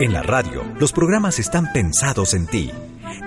[0.00, 2.70] En la radio, los programas están pensados en ti.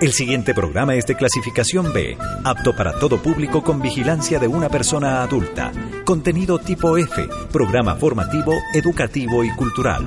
[0.00, 4.68] El siguiente programa es de clasificación B, apto para todo público con vigilancia de una
[4.68, 5.72] persona adulta.
[6.04, 10.06] Contenido tipo F, programa formativo, educativo y cultural.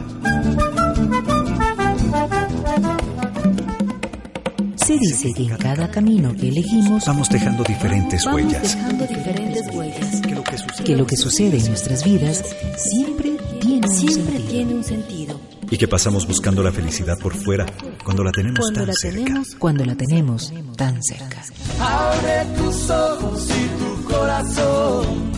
[4.76, 8.76] Se dice que en cada camino que elegimos vamos dejando diferentes vamos huellas.
[8.76, 10.22] dejando diferentes huellas.
[10.22, 12.44] Que lo que sucede- Que lo que sucede en nuestras vidas
[12.78, 14.50] siempre tiene un Siempre sentido.
[14.52, 15.13] tiene un sentido.
[15.74, 17.66] Y que pasamos buscando la felicidad por fuera
[18.06, 19.18] cuando la tenemos Cuando tan la cerca.
[19.24, 21.44] tenemos Cuando la tenemos tan cerca.
[21.80, 25.32] Abre tus ojos y tu corazón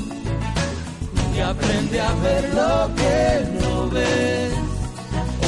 [1.33, 4.53] y aprende a ver lo que no ves.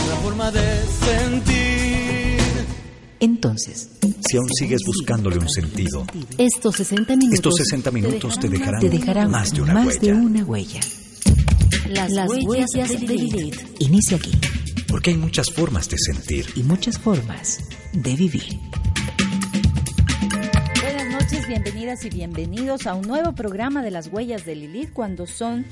[0.03, 2.65] Otra forma de sentir.
[3.19, 3.89] Entonces,
[4.25, 6.05] Si aún sigues buscándole un sentido,
[6.37, 7.33] Estos 60 minutos.
[7.33, 9.99] estos 60 minutos te dejarán, te dejarán más de una más huella.
[9.99, 10.79] de una huella.
[11.89, 12.11] Las,
[12.45, 13.81] huellas, de Lilith.
[13.81, 14.31] Inicia aquí
[14.87, 16.45] Porque hay muchas formas de sentir.
[16.55, 18.59] y muchas formas de vivir.
[20.81, 25.27] Buenas noches, bienvenidas y bienvenidos a un nuevo programa de las huellas de Lilith cuando
[25.27, 25.65] son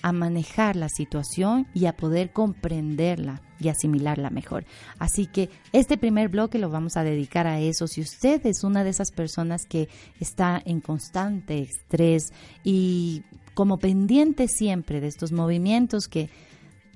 [0.01, 4.65] a manejar la situación y a poder comprenderla y asimilarla mejor.
[4.97, 7.87] Así que este primer bloque lo vamos a dedicar a eso.
[7.87, 9.87] Si usted es una de esas personas que
[10.19, 12.33] está en constante estrés
[12.63, 13.23] y
[13.53, 16.29] como pendiente siempre de estos movimientos que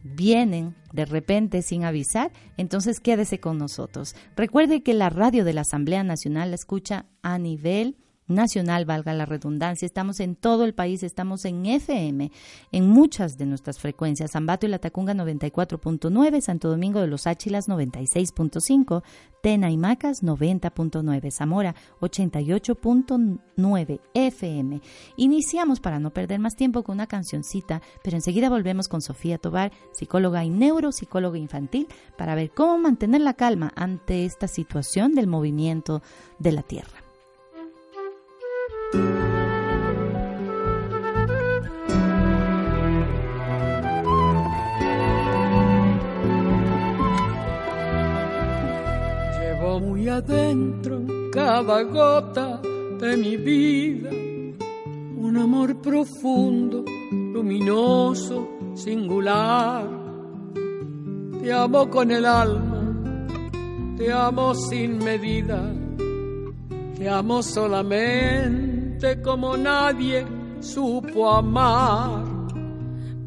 [0.05, 4.15] vienen de repente sin avisar, entonces quédese con nosotros.
[4.35, 7.97] Recuerde que la radio de la Asamblea Nacional la escucha a nivel
[8.27, 9.85] nacional, valga la redundancia.
[9.85, 12.31] Estamos en todo el país, estamos en FM,
[12.71, 14.35] en muchas de nuestras frecuencias.
[14.35, 19.03] Ambato y La Tacunga 94.9, Santo Domingo de los Áchilas 96.5,
[19.41, 24.81] Tena y Macas 90.9, Zamora 88.9 FM.
[25.17, 29.71] Iniciamos para no perder más tiempo con una cancioncita, pero enseguida volvemos con Sofía Tobar,
[29.91, 31.87] psicóloga y neuropsicóloga infantil,
[32.17, 36.01] para ver cómo mantener la calma ante esta situación del movimiento
[36.39, 37.04] de la Tierra.
[51.35, 52.61] Cada gota
[52.97, 54.09] de mi vida.
[55.17, 59.85] Un amor profundo, luminoso, singular.
[61.41, 63.27] Te amo con el alma,
[63.97, 65.59] te amo sin medida.
[66.97, 70.25] Te amo solamente como nadie
[70.61, 72.23] supo amar.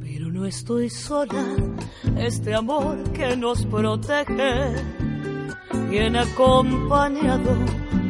[0.00, 1.44] Pero no estoy sola,
[2.16, 4.72] este amor que nos protege
[5.90, 7.54] viene acompañado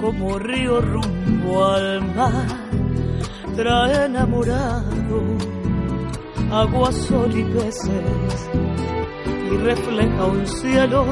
[0.00, 2.46] como río rumbo al mar,
[3.56, 5.22] trae enamorado
[6.50, 8.50] agua, sol y peces
[9.50, 11.04] y refleja un cielo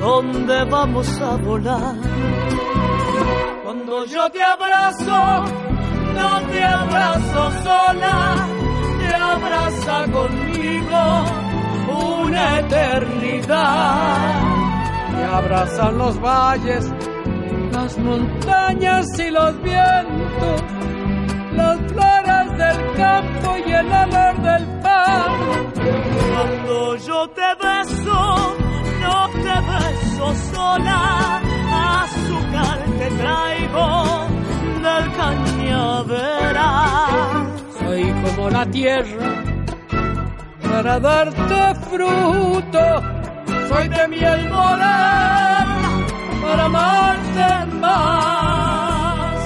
[0.00, 1.94] donde vamos a volar.
[3.64, 5.44] Cuando yo te abrazo,
[6.14, 8.46] no te abrazo sola,
[8.98, 11.24] te abraza conmigo
[11.88, 14.16] una eternidad.
[15.12, 16.92] Me abrazan los valles,
[17.72, 20.62] las montañas y los vientos,
[21.52, 25.32] las flores del campo y el olor del pan.
[26.34, 28.56] Cuando yo te beso,
[29.00, 31.40] no te beso sola,
[32.02, 33.86] azúcar te traigo
[34.84, 36.56] del cañaveral.
[37.78, 39.28] Soy como la tierra
[40.62, 42.84] para darte fruto,
[43.68, 45.67] soy de miel morena
[46.48, 49.38] para amarte más.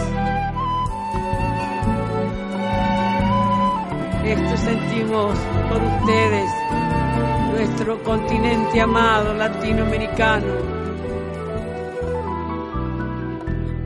[4.24, 5.38] Esto sentimos
[5.68, 6.50] por ustedes,
[7.52, 10.54] nuestro continente amado latinoamericano.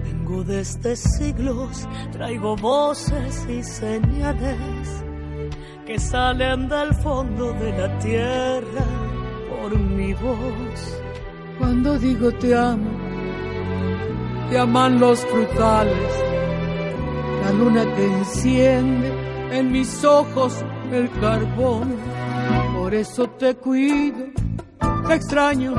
[0.04, 5.02] Vengo desde siglos, traigo voces y señales
[5.86, 8.84] que salen del fondo de la tierra
[9.48, 11.00] por mi voz.
[11.58, 13.05] Cuando digo te amo,
[14.50, 16.12] te aman los frutales,
[17.44, 19.12] la luna que enciende
[19.50, 21.96] en mis ojos el carbón.
[22.76, 24.26] Por eso te cuido,
[25.06, 25.74] te extraño,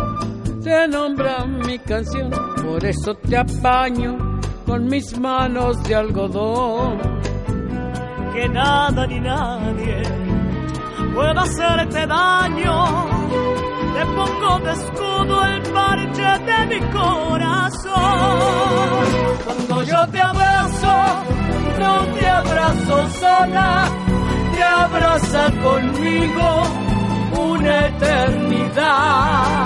[0.63, 2.31] te nombra mi canción.
[2.63, 6.97] Por eso te apaño con mis manos de algodón.
[8.33, 10.03] Que nada ni nadie
[11.17, 13.16] pueda hacerte daño.
[13.97, 17.93] Te pongo de escudo el parche de mi corazón.
[19.43, 20.95] Cuando yo te abrazo,
[21.79, 23.89] no te abrazo sola,
[24.53, 26.63] te abraza conmigo
[27.39, 29.65] una eternidad.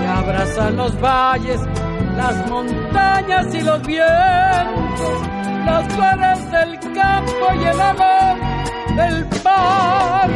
[0.00, 1.60] Te abrazan los valles,
[2.16, 5.22] las montañas y los vientos,
[5.64, 8.36] las flores del campo y el amor
[8.96, 10.30] del pan.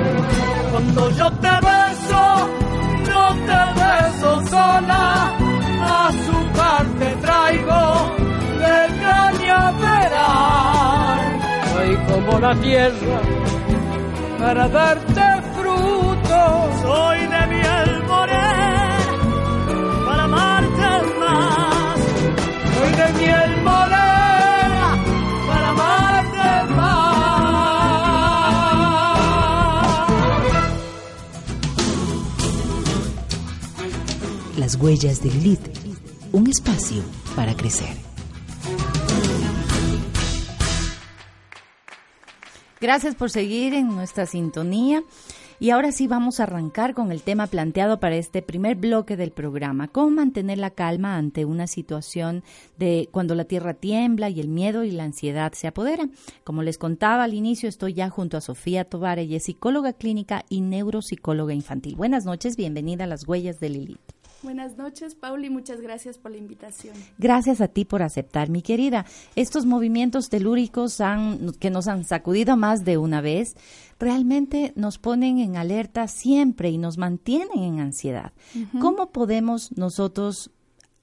[0.71, 2.68] Cuando yo te beso,
[3.13, 5.05] no te beso sola,
[6.07, 7.83] azúcar te traigo
[8.63, 10.39] del cañaveral.
[11.73, 13.19] Soy como la tierra
[14.39, 16.41] para darte fruto.
[16.83, 18.99] Soy de miel morena
[20.07, 20.91] para amarte
[21.21, 21.99] más.
[22.75, 24.08] Soy de miel morena
[34.69, 35.67] Las huellas de Lilith,
[36.31, 37.03] un espacio
[37.35, 37.89] para crecer.
[42.79, 45.03] Gracias por seguir en nuestra sintonía.
[45.59, 49.31] Y ahora sí vamos a arrancar con el tema planteado para este primer bloque del
[49.31, 52.45] programa, cómo mantener la calma ante una situación
[52.77, 56.13] de cuando la tierra tiembla y el miedo y la ansiedad se apoderan.
[56.45, 60.45] Como les contaba al inicio, estoy ya junto a Sofía Tobar, ella es psicóloga clínica
[60.51, 61.97] y neuropsicóloga infantil.
[61.97, 64.18] Buenas noches, bienvenida a las huellas de Lilith.
[64.43, 66.95] Buenas noches, Pauli, muchas gracias por la invitación.
[67.19, 69.05] Gracias a ti por aceptar, mi querida.
[69.35, 73.57] Estos movimientos telúricos han, que nos han sacudido más de una vez,
[73.99, 78.33] realmente nos ponen en alerta siempre y nos mantienen en ansiedad.
[78.81, 80.53] ¿Cómo podemos nosotros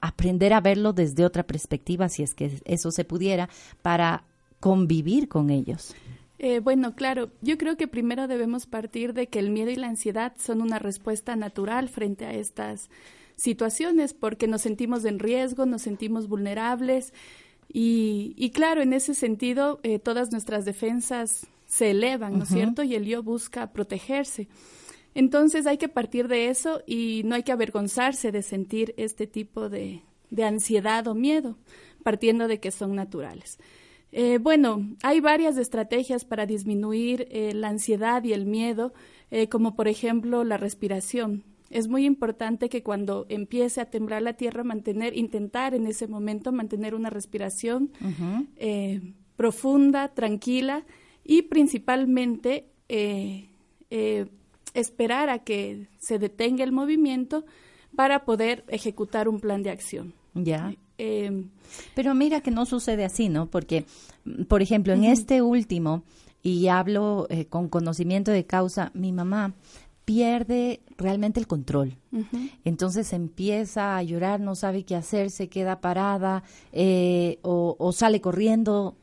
[0.00, 3.50] aprender a verlo desde otra perspectiva, si es que eso se pudiera,
[3.82, 4.24] para
[4.60, 5.94] convivir con ellos?
[6.38, 9.88] Eh, bueno, claro, yo creo que primero debemos partir de que el miedo y la
[9.88, 12.90] ansiedad son una respuesta natural frente a estas
[13.36, 17.12] situaciones porque nos sentimos en riesgo, nos sentimos vulnerables
[17.72, 22.82] y, y claro, en ese sentido eh, todas nuestras defensas se elevan, ¿no es cierto?
[22.82, 24.48] Y el yo busca protegerse.
[25.14, 29.68] Entonces hay que partir de eso y no hay que avergonzarse de sentir este tipo
[29.68, 31.56] de, de ansiedad o miedo,
[32.02, 33.58] partiendo de que son naturales.
[34.12, 38.92] Eh, bueno, hay varias estrategias para disminuir eh, la ansiedad y el miedo,
[39.30, 41.44] eh, como por ejemplo la respiración.
[41.70, 46.52] Es muy importante que cuando empiece a temblar la tierra, mantener, intentar en ese momento
[46.52, 47.90] mantener una respiración
[48.56, 49.00] eh,
[49.36, 50.84] profunda, tranquila
[51.24, 53.48] y principalmente eh,
[53.90, 54.26] eh,
[54.74, 57.44] esperar a que se detenga el movimiento
[57.94, 60.14] para poder ejecutar un plan de acción.
[60.34, 60.74] Ya.
[60.98, 61.44] Eh,
[61.94, 63.46] Pero mira que no sucede así, ¿no?
[63.46, 63.86] Porque,
[64.24, 66.04] mm, por ejemplo, en este último,
[66.42, 69.54] y hablo eh, con conocimiento de causa, mi mamá
[70.06, 71.98] pierde realmente el control.
[72.64, 78.22] Entonces empieza a llorar, no sabe qué hacer, se queda parada eh, o, o sale
[78.22, 78.96] corriendo.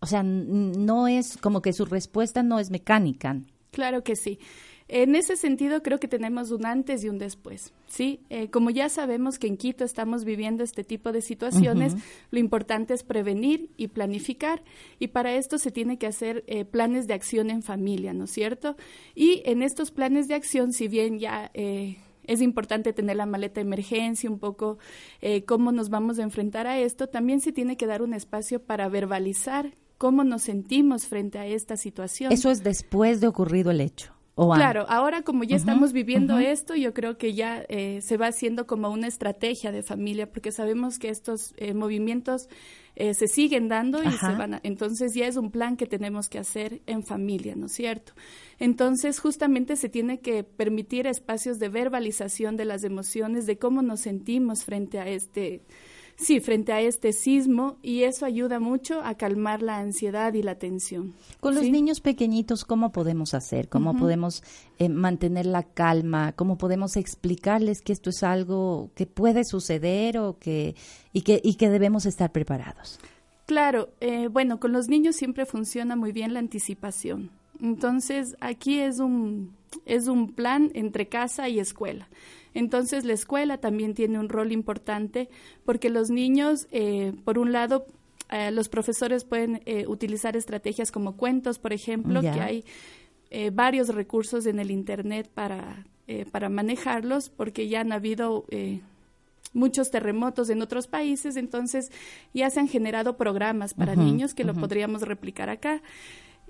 [0.00, 3.40] O sea, no es como que su respuesta no es mecánica.
[3.70, 4.38] Claro que sí.
[4.86, 7.72] En ese sentido, creo que tenemos un antes y un después.
[7.86, 11.94] Sí, Eh, como ya sabemos que en Quito estamos viviendo este tipo de situaciones,
[12.30, 14.62] lo importante es prevenir y planificar.
[14.98, 18.30] Y para esto se tiene que hacer eh, planes de acción en familia, ¿no es
[18.30, 18.76] cierto?
[19.14, 23.56] Y en estos planes de acción, si bien ya eh, es importante tener la maleta
[23.56, 24.78] de emergencia, un poco
[25.20, 28.62] eh, cómo nos vamos a enfrentar a esto, también se tiene que dar un espacio
[28.62, 32.32] para verbalizar cómo nos sentimos frente a esta situación.
[32.32, 34.13] Eso es después de ocurrido el hecho.
[34.36, 38.26] O claro, ahora como ya estamos viviendo esto, yo creo que ya eh, se va
[38.26, 42.48] haciendo como una estrategia de familia, porque sabemos que estos eh, movimientos
[42.96, 46.28] eh, se siguen dando y se van a, entonces ya es un plan que tenemos
[46.28, 48.12] que hacer en familia, ¿no es cierto?
[48.58, 54.00] Entonces justamente se tiene que permitir espacios de verbalización de las emociones, de cómo nos
[54.00, 55.62] sentimos frente a este
[56.16, 60.54] Sí, frente a este sismo y eso ayuda mucho a calmar la ansiedad y la
[60.54, 61.12] tensión.
[61.40, 63.68] Con los niños pequeñitos, ¿cómo podemos hacer?
[63.68, 64.44] ¿Cómo podemos
[64.78, 66.32] eh, mantener la calma?
[66.32, 70.76] ¿Cómo podemos explicarles que esto es algo que puede suceder o que
[71.12, 73.00] y que y que debemos estar preparados?
[73.46, 77.30] Claro, eh, bueno, con los niños siempre funciona muy bien la anticipación.
[77.60, 79.54] Entonces, aquí es un
[79.84, 82.08] es un plan entre casa y escuela.
[82.54, 85.28] Entonces la escuela también tiene un rol importante
[85.64, 87.86] porque los niños, eh, por un lado,
[88.30, 92.64] eh, los profesores pueden eh, utilizar estrategias como cuentos, por ejemplo, que hay
[93.52, 95.84] varios recursos en el Internet para,
[96.30, 98.46] para manejarlos porque ya han habido
[99.54, 101.90] muchos terremotos en otros países, entonces
[102.32, 105.82] ya se han generado programas para niños que lo podríamos replicar acá.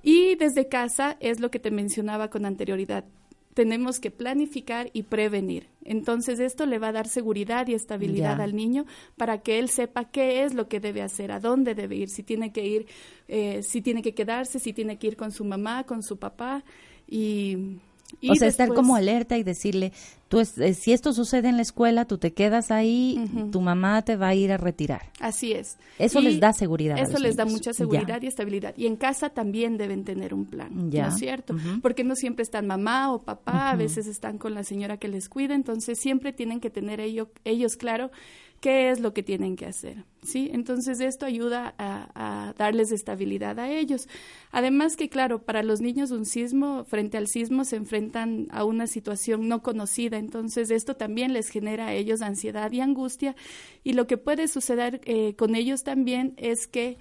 [0.03, 3.05] Y desde casa es lo que te mencionaba con anterioridad
[3.55, 5.69] tenemos que planificar y prevenir.
[5.85, 8.85] Entonces esto le va a dar seguridad y estabilidad al niño
[9.17, 12.23] para que él sepa qué es lo que debe hacer, a dónde debe ir, si
[12.23, 12.87] tiene que ir,
[13.29, 16.65] eh, si tiene que quedarse, si tiene que ir con su mamá, con su papá
[17.07, 17.79] y
[18.29, 19.93] o sea, estar como alerta y decirle,
[20.29, 24.17] tú eh, si esto sucede en la escuela, tú te quedas ahí, tu mamá te
[24.17, 25.03] va a ir a retirar.
[25.21, 25.79] Así es.
[25.99, 26.99] Eso les da seguridad.
[26.99, 28.75] Eso les da mucha seguridad y estabilidad.
[28.77, 31.57] Y en casa también deben tener un plan, ¿no es cierto?
[31.83, 35.29] Porque no siempre están mamá o papá, a veces están con la señora que les
[35.29, 38.11] cuida, entonces siempre tienen que tener ello, ellos claro
[38.65, 40.49] qué es lo que tienen que hacer, ¿sí?
[40.51, 44.09] Entonces esto ayuda a, darles estabilidad a ellos.
[44.53, 48.87] Además que, claro, para los niños un sismo, frente al sismo se enfrentan a una
[48.87, 53.37] situación no conocida, entonces esto también les genera a ellos ansiedad y angustia
[53.83, 56.97] y lo que puede suceder eh, con ellos también es que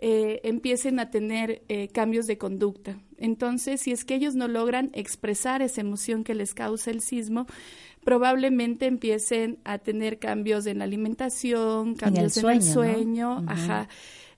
[0.00, 3.00] eh, empiecen a tener eh, cambios de conducta.
[3.16, 7.46] Entonces, si es que ellos no logran expresar esa emoción que les causa el sismo,
[8.04, 13.88] probablemente empiecen a tener cambios en la alimentación, cambios en el sueño, ajá,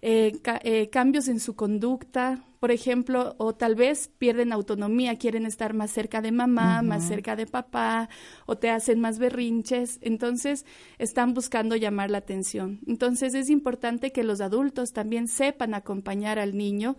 [0.03, 5.73] eh, eh, cambios en su conducta, por ejemplo, o tal vez pierden autonomía, quieren estar
[5.73, 8.11] más cerca de mamá, más cerca de papá,
[8.47, 10.67] o te hacen más berrinches, entonces
[10.99, 12.81] están buscando llamar la atención.
[12.87, 16.97] Entonces es importante que los adultos también sepan acompañar al niño.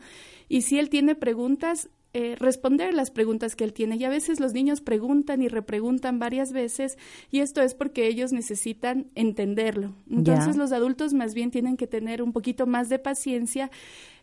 [0.49, 3.95] Y si él tiene preguntas, eh, responder las preguntas que él tiene.
[3.95, 6.97] Y a veces los niños preguntan y repreguntan varias veces
[7.31, 9.93] y esto es porque ellos necesitan entenderlo.
[10.09, 13.71] Entonces los adultos más bien tienen que tener un poquito más de paciencia.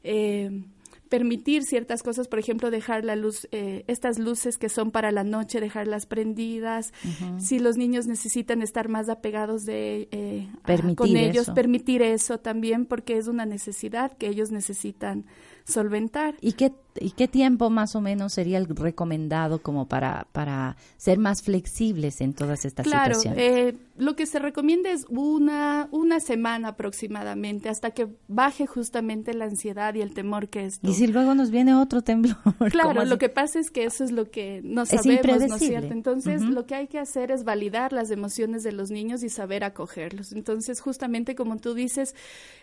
[0.04, 0.64] Eh,
[1.08, 5.24] permitir ciertas cosas, por ejemplo, dejar la luz, eh, estas luces que son para la
[5.24, 6.92] noche, dejarlas prendidas.
[7.38, 10.48] Si los niños necesitan estar más apegados de eh,
[10.94, 15.24] con ellos, permitir eso también, porque es una necesidad que ellos necesitan
[15.68, 16.34] solventar.
[16.40, 21.18] ¿Y qué, ¿Y qué tiempo más o menos sería el recomendado como para, para ser
[21.18, 23.22] más flexibles en todas estas situaciones?
[23.22, 29.34] Claro, eh, lo que se recomienda es una, una semana aproximadamente, hasta que baje justamente
[29.34, 30.80] la ansiedad y el temor que es.
[30.82, 32.36] Y si luego nos viene otro temblor.
[32.70, 35.92] Claro, lo que pasa es que eso es lo que no sabemos, ¿no es cierto?
[35.92, 39.64] Entonces, lo que hay que hacer es validar las emociones de los niños y saber
[39.64, 40.32] acogerlos.
[40.32, 42.14] Entonces, justamente como tú dices,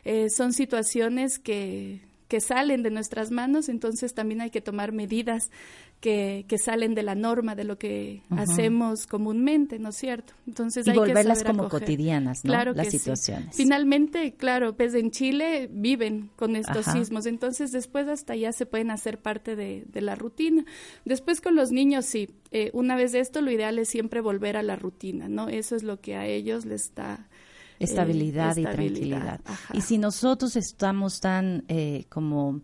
[0.03, 5.51] eh, son situaciones que que salen de nuestras manos, entonces también hay que tomar medidas
[5.99, 10.33] que, que salen de la norma, de lo que hacemos comúnmente, ¿no es cierto?
[10.45, 12.49] Entonces y hay volverlas que como cotidianas, ¿no?
[12.51, 13.55] Claro Las situaciones.
[13.55, 18.91] Finalmente, claro, pues en Chile viven con estos sismos, entonces después hasta ya se pueden
[18.91, 20.65] hacer parte de, de la rutina.
[21.05, 24.57] Después con los niños, sí, eh, una vez de esto, lo ideal es siempre volver
[24.57, 25.49] a la rutina, ¿no?
[25.49, 27.27] Eso es lo que a ellos les está
[27.79, 29.41] Estabilidad, y tranquilidad.
[29.73, 32.61] Y si nosotros estamos tan eh, como,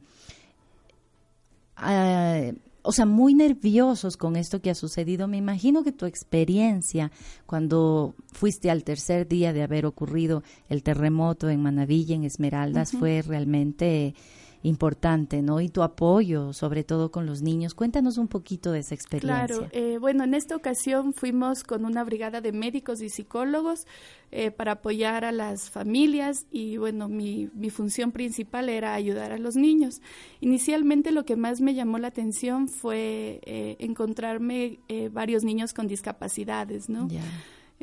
[1.88, 7.12] eh, o sea, muy nerviosos con esto que ha sucedido, me imagino que tu experiencia
[7.46, 13.22] cuando fuiste al tercer día de haber ocurrido el terremoto en Manavilla, en Esmeraldas, fue
[13.22, 14.16] realmente
[14.64, 15.62] importante, ¿no?
[15.62, 17.74] Y tu apoyo, sobre todo con los niños.
[17.74, 19.48] Cuéntanos un poquito de esa experiencia.
[19.48, 23.88] Claro, eh, bueno, en esta ocasión fuimos con una brigada de médicos y psicólogos
[24.32, 29.38] eh, para apoyar a las familias y bueno, mi, mi función principal era ayudar a
[29.38, 30.02] los niños.
[30.40, 34.80] Inicialmente lo que más me llamó la atención fue eh, encontrarme
[35.12, 37.08] varios niños con discapacidades, ¿no?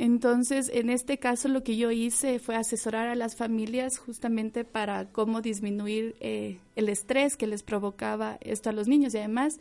[0.00, 5.06] Entonces, en este caso lo que yo hice fue asesorar a las familias justamente para
[5.06, 9.58] cómo disminuir eh, el estrés que les provocaba esto a los niños y además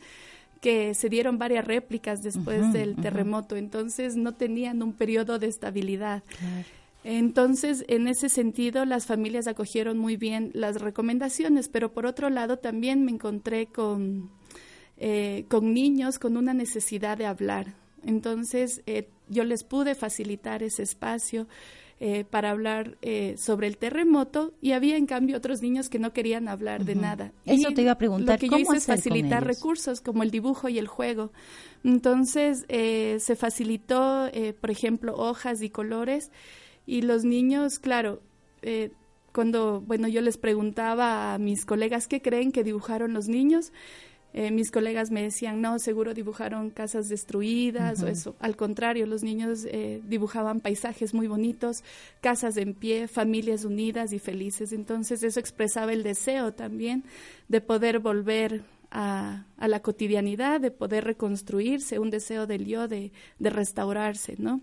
[0.60, 6.22] que se dieron varias réplicas después del terremoto, entonces no tenían un periodo de estabilidad.
[7.02, 12.58] Entonces, en ese sentido, las familias acogieron muy bien las recomendaciones, pero por otro lado
[12.58, 14.30] también me encontré con,
[14.98, 17.74] eh, con niños con una necesidad de hablar.
[18.04, 21.46] Entonces, eh, yo les pude facilitar ese espacio
[22.00, 26.12] eh, para hablar eh, sobre el terremoto y había en cambio otros niños que no
[26.12, 27.32] querían hablar de nada.
[27.44, 28.36] Eso te iba a preguntar.
[28.36, 31.32] Lo que yo hice es facilitar recursos como el dibujo y el juego.
[31.82, 36.30] Entonces eh, se facilitó, por ejemplo, hojas y colores
[36.86, 38.22] y los niños, claro,
[39.32, 43.72] cuando bueno yo les preguntaba a mis colegas qué creen que dibujaron los niños,
[44.34, 48.36] eh, mis colegas me decían, no, seguro dibujaron casas destruidas o eso.
[48.40, 51.82] Al contrario, los niños eh, dibujaban paisajes muy bonitos,
[52.20, 54.72] casas en pie, familias unidas y felices.
[54.72, 57.04] Entonces eso expresaba el deseo también
[57.48, 63.50] de poder volver a, la cotidianidad, de poder reconstruirse, un deseo del yo de, de
[63.50, 64.60] restaurarse, ¿no?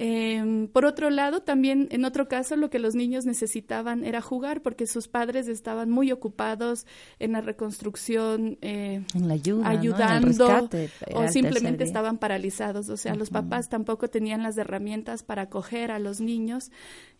[0.00, 4.62] Eh, por otro lado, también en otro caso lo que los niños necesitaban era jugar
[4.62, 6.86] porque sus padres estaban muy ocupados
[7.18, 10.68] en la reconstrucción, eh, en la ayuda, ayudando
[11.12, 12.90] o simplemente estaban paralizados.
[12.90, 16.70] O sea, los papás tampoco tenían las herramientas para acoger a los niños.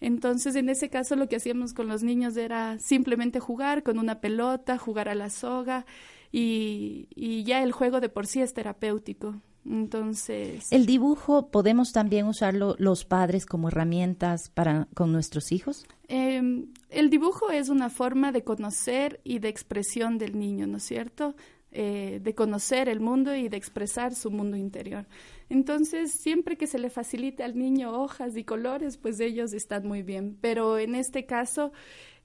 [0.00, 4.20] Entonces, en ese caso lo que hacíamos con los niños era simplemente jugar con una
[4.20, 5.84] pelota, jugar a la soga
[6.30, 9.42] y, y ya el juego de por sí es terapéutico.
[9.68, 10.72] Entonces.
[10.72, 15.86] ¿El dibujo podemos también usarlo los padres como herramientas para con nuestros hijos?
[16.08, 20.84] Em, el dibujo es una forma de conocer y de expresión del niño, ¿no es
[20.84, 21.34] cierto?
[21.70, 25.06] Eh, de conocer el mundo y de expresar su mundo interior.
[25.50, 30.02] Entonces, siempre que se le facilite al niño hojas y colores, pues ellos están muy
[30.02, 30.38] bien.
[30.40, 31.72] Pero en este caso,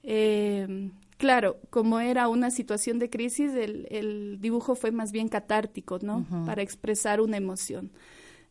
[0.02, 6.26] eh, Claro, como era una situación de crisis, el, dibujo fue más bien catártico, ¿no?
[6.44, 7.90] Para expresar una emoción.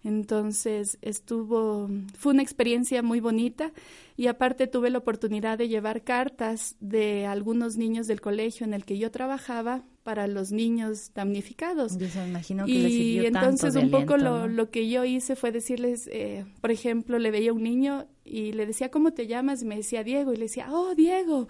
[0.03, 3.71] Entonces estuvo, fue una experiencia muy bonita
[4.17, 8.83] y aparte tuve la oportunidad de llevar cartas de algunos niños del colegio en el
[8.83, 11.97] que yo trabajaba para los niños damnificados.
[11.97, 16.09] Yo me imagino que y entonces un poco lo, lo, que yo hice fue decirles,
[16.11, 19.61] eh, por ejemplo, le veía a un niño y le decía, ¿cómo te llamas?
[19.61, 21.47] Y me decía Diego y le decía, oh, Diego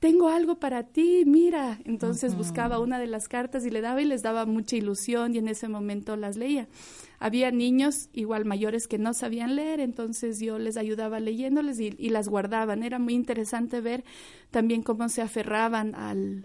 [0.00, 1.80] tengo algo para ti, mira.
[1.84, 5.38] Entonces buscaba una de las cartas y le daba y les daba mucha ilusión y
[5.38, 6.68] en ese momento las leía.
[7.18, 12.10] Había niños igual mayores que no sabían leer, entonces yo les ayudaba leyéndoles y, y
[12.10, 12.84] las guardaban.
[12.84, 14.04] Era muy interesante ver
[14.50, 16.44] también cómo se aferraban al,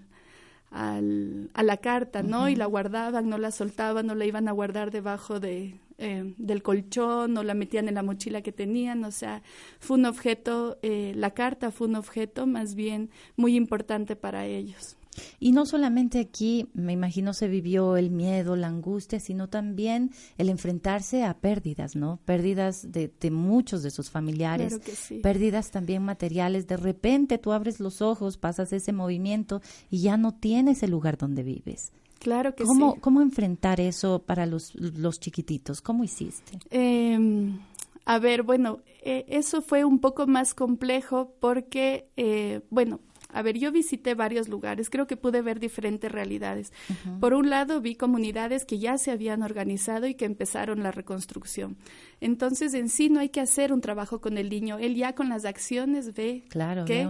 [0.71, 2.49] al, a la carta, ¿no?
[2.49, 6.63] Y la guardaban, no la soltaban, no la iban a guardar debajo de, eh, del
[6.63, 9.43] colchón o la metían en la mochila que tenían, o sea,
[9.79, 14.97] fue un objeto, eh, la carta fue un objeto más bien muy importante para ellos.
[15.39, 20.49] Y no solamente aquí, me imagino, se vivió el miedo, la angustia, sino también el
[20.49, 22.19] enfrentarse a pérdidas, ¿no?
[22.25, 24.79] Pérdidas de, muchos de sus familiares,
[25.21, 26.67] pérdidas también materiales.
[26.67, 31.17] De repente tú abres los ojos, pasas ese movimiento y ya no tienes el lugar
[31.17, 31.91] donde vives.
[32.23, 32.99] Claro que ¿Cómo, sí.
[33.01, 35.81] ¿Cómo enfrentar eso para los, los chiquititos?
[35.81, 36.57] ¿Cómo hiciste?
[36.69, 37.59] Em,
[38.05, 43.01] a ver, bueno, eh, eso fue un poco más complejo porque, eh, bueno,
[43.33, 46.71] a ver, yo visité varios lugares, creo que pude ver diferentes realidades.
[47.19, 51.75] Por un lado, vi comunidades que ya se habían organizado y que empezaron la reconstrucción.
[52.21, 55.29] Entonces, en sí no hay que hacer un trabajo con el niño, él ya con
[55.29, 57.09] las acciones ve claro, que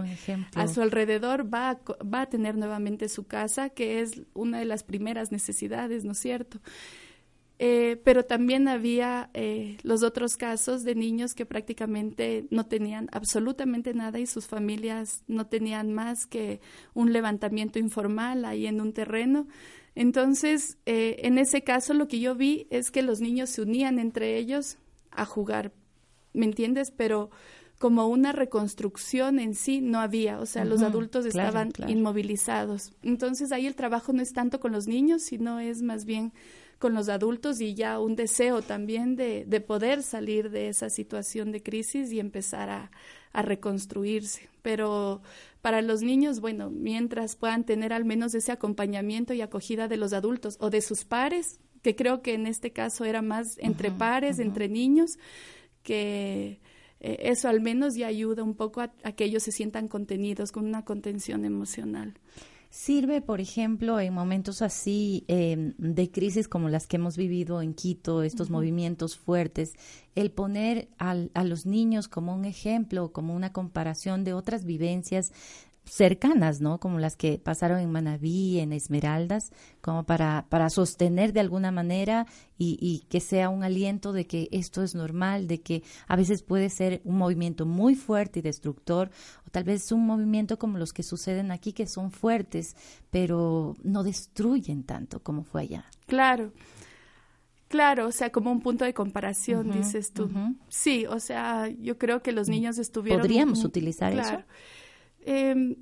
[0.54, 4.64] a su alrededor va a, va a tener nuevamente su casa, que es una de
[4.64, 6.58] las primeras necesidades, ¿no es cierto?
[7.60, 13.94] Eh, pero también había eh, los otros casos de niños que prácticamente no tenían absolutamente
[13.94, 16.60] nada y sus familias no tenían más que
[16.94, 19.46] un levantamiento informal ahí en un terreno.
[19.94, 24.00] Entonces, eh, en ese caso lo que yo vi es que los niños se unían
[24.00, 24.78] entre ellos
[25.12, 25.72] a jugar,
[26.32, 26.90] ¿me entiendes?
[26.90, 27.30] Pero
[27.78, 32.92] como una reconstrucción en sí no había, o sea, los adultos estaban inmovilizados.
[33.02, 36.32] Entonces ahí el trabajo no es tanto con los niños, sino es más bien
[36.78, 41.52] con los adultos y ya un deseo también de, de poder salir de esa situación
[41.52, 42.90] de crisis y empezar a,
[43.32, 44.48] a reconstruirse.
[44.62, 45.20] Pero
[45.60, 50.12] para los niños, bueno, mientras puedan tener al menos ese acompañamiento y acogida de los
[50.12, 54.38] adultos o de sus pares, que creo que en este caso era más entre pares,
[54.38, 55.18] entre niños,
[55.82, 56.60] que
[57.00, 60.64] eh, eso al menos ya ayuda un poco a, que ellos se sientan contenidos con
[60.64, 62.14] una contención emocional.
[62.76, 67.72] Sirve, por ejemplo, en momentos así em, de crisis como las que hemos vivido en
[67.72, 69.74] Quito, estos movimientos fuertes,
[70.16, 75.32] el poner a los niños como un ejemplo, como una comparación de otras vivencias
[75.84, 76.78] cercanas, ¿no?
[76.78, 82.26] Como las que pasaron en Manabí, en Esmeraldas, como para, para sostener de alguna manera
[82.58, 86.42] y, y, que sea un aliento de que esto es normal, de que a veces
[86.42, 89.10] puede ser un movimiento muy fuerte y destructor,
[89.46, 92.76] o tal vez un movimiento como los que suceden aquí, que son fuertes,
[93.10, 95.84] pero no destruyen tanto como fue allá.
[96.06, 96.52] Claro.
[97.68, 100.30] Claro, o sea, como un punto de comparación, dices tú.
[100.68, 102.52] Sí, o sea, yo creo que los mm.
[102.52, 103.20] niños estuvieron...
[103.20, 104.44] ¿Podríamos utilizar eso?
[105.24, 105.76] Eh,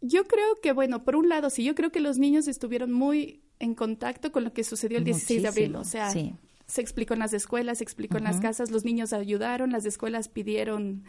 [0.00, 3.42] yo creo que, bueno, por un lado, sí, yo creo que los niños estuvieron muy
[3.58, 7.20] en contacto con lo que sucedió el 16 de abril, o sea, se explicó en
[7.20, 11.04] las escuelas, se explicó en las casas, los niños ayudaron, las escuelas pidieron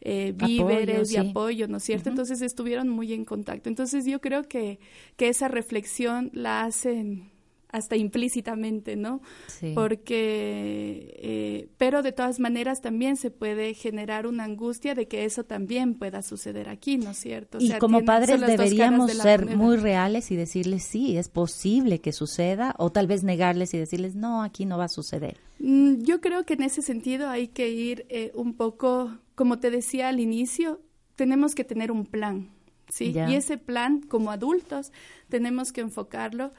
[0.00, 2.08] eh, víveres y apoyo, ¿no es cierto?
[2.08, 3.68] Entonces estuvieron muy en contacto.
[3.68, 4.80] Entonces yo creo que,
[5.16, 7.30] que esa reflexión la hacen
[7.74, 9.20] hasta implícitamente, ¿no?
[9.48, 9.72] Sí.
[9.74, 15.42] Porque, eh, pero de todas maneras también se puede generar una angustia de que eso
[15.42, 17.58] también pueda suceder aquí, ¿no es cierto?
[17.58, 22.92] y como padres deberíamos ser muy reales y decirles sí, es posible que suceda, o
[22.92, 25.36] tal vez negarles y decirles no, aquí no va a suceder.
[25.58, 29.72] Mm, yo creo que en ese sentido hay que ir eh, un poco, como te
[29.72, 30.80] decía al inicio,
[31.16, 32.50] tenemos que tener un plan,
[32.88, 33.12] ¿sí?
[33.28, 34.92] Y ese plan, como adultos,
[35.28, 36.52] tenemos que enfocarlo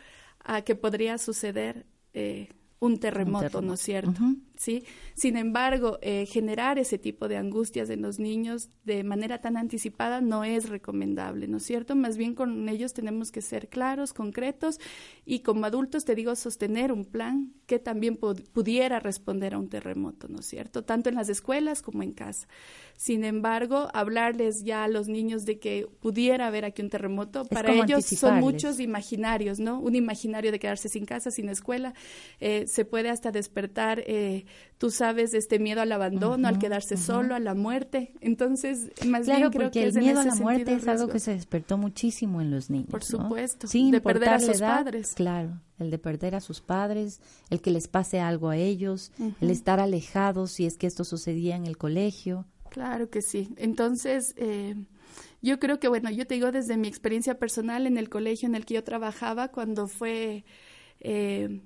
[0.45, 4.13] a que podría suceder eh, un, terremoto, ¿no es cierto?
[4.57, 4.83] ¿Sí?
[5.15, 10.21] Sin embargo, eh, generar ese tipo de angustias en los niños de manera tan anticipada
[10.21, 11.95] no es recomendable, ¿no es cierto?
[11.95, 14.79] Más bien con ellos tenemos que ser claros, concretos
[15.25, 20.27] y como adultos, te digo, sostener un plan que también pudiera responder a un terremoto,
[20.27, 20.83] ¿no es cierto?
[20.83, 22.47] Tanto en las escuelas como en casa.
[22.95, 27.73] Sin embargo, hablarles ya a los niños de que pudiera haber aquí un terremoto, para
[27.73, 29.79] ellos son muchos imaginarios, ¿no?
[29.79, 31.93] Un imaginario de quedarse sin casa, sin escuela,
[32.39, 34.44] eh, se puede hasta despertar, eh,
[34.77, 38.13] tú sabes, este miedo al abandono, al quedarse solo, a la muerte.
[38.21, 41.77] Entonces, más bien creo que el miedo a la muerte es algo que se despertó
[41.77, 42.89] muchísimo en los niños.
[42.89, 45.13] Por supuesto, de perder a sus padres.
[45.15, 49.49] Claro, el de perder a sus padres, el que les pase algo a ellos, el
[49.49, 52.45] estar alejados si es que esto sucedía en el colegio.
[52.69, 53.53] Claro que sí.
[53.57, 54.75] Entonces, eh,
[55.41, 58.55] yo creo que, bueno, yo te digo desde mi experiencia personal en el colegio en
[58.55, 60.43] el que yo trabajaba, cuando fue,
[60.99, 61.61] eh,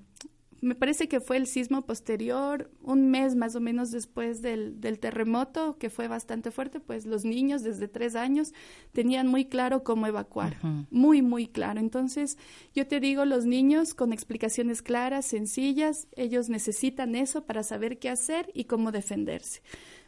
[0.61, 4.99] me parece que fue el sismo posterior, un mes más o menos después del, del,
[4.99, 8.53] terremoto, que fue bastante fuerte, pues los niños desde tres años
[8.91, 10.57] tenían muy claro cómo evacuar,
[10.91, 11.79] muy, muy claro.
[11.79, 12.37] Entonces,
[12.73, 18.09] yo te digo, los niños con explicaciones claras, sencillas, ellos necesitan eso para saber qué
[18.09, 19.61] hacer y cómo defenderse.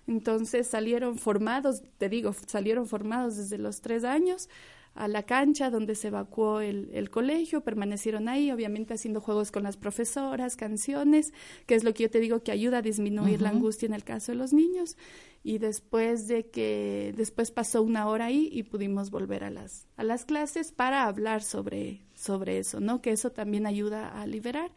[0.08, 4.50] Entonces salieron formados, te digo, salieron formados desde los tres años
[4.94, 9.78] a la cancha donde se evacuó el, colegio, permanecieron ahí, obviamente haciendo juegos con las
[9.78, 11.34] profesoras, canciones,
[11.66, 14.04] que es lo que yo te digo que ayuda a disminuir la angustia en el
[14.04, 14.98] caso de los niños.
[15.44, 20.04] Y después de que, después pasó una hora ahí y pudimos volver a las, a
[20.04, 23.02] las clases para hablar sobre, sobre eso, ¿no?
[23.02, 24.72] Que eso también ayuda a liberar.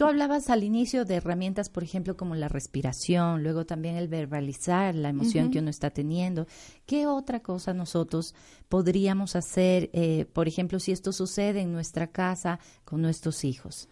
[0.00, 4.94] Tú hablabas al inicio de herramientas, por ejemplo, como la respiración, luego también el verbalizar
[4.94, 6.46] la emoción que uno está teniendo.
[6.86, 8.34] ¿Qué otra cosa nosotros
[8.70, 13.90] podríamos hacer, eh, por ejemplo, si esto sucede en nuestra casa con nuestros hijos?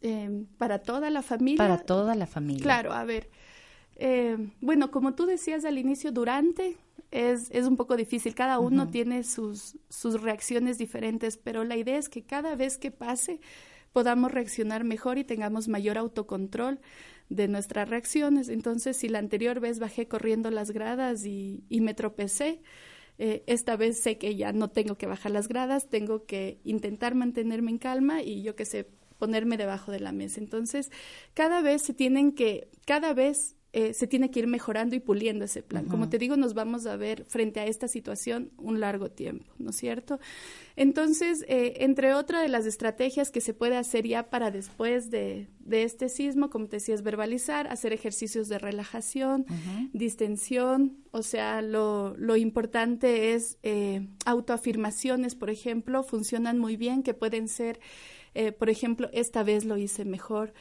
[0.00, 1.58] Em, para toda la familia.
[1.58, 2.62] Para toda la familia.
[2.62, 3.28] Claro, a ver.
[3.96, 6.78] Em, bueno, como tú decías al inicio, durante
[7.10, 8.34] es, es un poco difícil.
[8.34, 12.90] Cada uno tiene sus, sus reacciones diferentes, pero la idea es que cada vez que
[12.90, 13.40] pase,
[13.92, 16.80] podamos reaccionar mejor y tengamos mayor autocontrol
[17.28, 18.48] de nuestras reacciones.
[18.48, 22.62] Entonces, si la anterior vez bajé corriendo las gradas y, me tropecé,
[23.18, 27.14] eh, esta vez sé que ya no tengo que bajar las gradas, tengo que intentar
[27.14, 30.40] mantenerme en calma y yo que sé, ponerme debajo de la mesa.
[30.40, 30.90] Entonces,
[31.34, 35.46] cada vez se tienen que, cada vez eh, se tiene que ir mejorando y puliendo
[35.46, 35.86] ese plan.
[35.86, 39.70] Como te digo, nos vamos a ver frente a esta situación un largo tiempo, ¿no
[39.70, 40.20] es cierto?
[40.76, 45.48] Entonces, eh, entre otras de las estrategias que se puede hacer ya para después de,
[45.70, 49.46] este sismo, como te decía, es verbalizar, hacer ejercicios de relajación,
[49.94, 57.14] distensión, o sea, lo, lo importante es eh, autoafirmaciones, por ejemplo, funcionan muy bien, que
[57.14, 57.80] pueden ser,
[58.58, 60.52] por ejemplo, esta vez lo hice mejor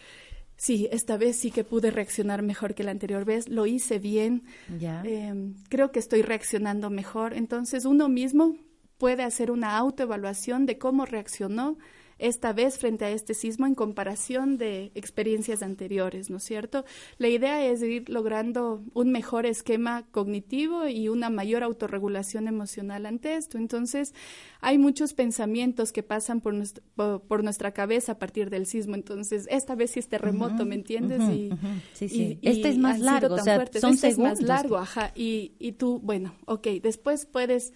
[0.62, 4.44] sí, esta vez sí que pude reaccionar mejor que la anterior vez, lo hice bien,
[4.80, 5.34] eh,
[5.70, 7.34] creo que estoy reaccionando mejor.
[7.34, 8.56] Entonces uno mismo
[9.00, 11.80] puede hacer una autoevaluación de cómo reaccionó
[12.22, 16.86] esta vez frente a este sismo en comparación de experiencias anteriores, ¿no es cierto?
[17.18, 23.36] La idea es ir logrando un mejor esquema cognitivo y una mayor autorregulación emocional ante
[23.36, 23.58] esto.
[23.58, 24.14] Entonces,
[24.62, 28.94] hay muchos pensamientos que pasan por, nuestra, por, por nuestra cabeza a partir del sismo.
[28.94, 31.22] Entonces, esta vez sí es terremoto, ¿me entiendes?
[31.32, 31.50] y.
[31.94, 32.40] Sí, sí.
[32.40, 33.82] y Este es más largo, o sea, fuertes.
[33.82, 34.48] son Este es más segundos.
[34.48, 35.12] largo, ajá.
[35.16, 37.74] Y, y tú, bueno, ok, después puedes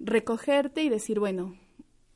[0.00, 1.54] recogerte y decir, bueno,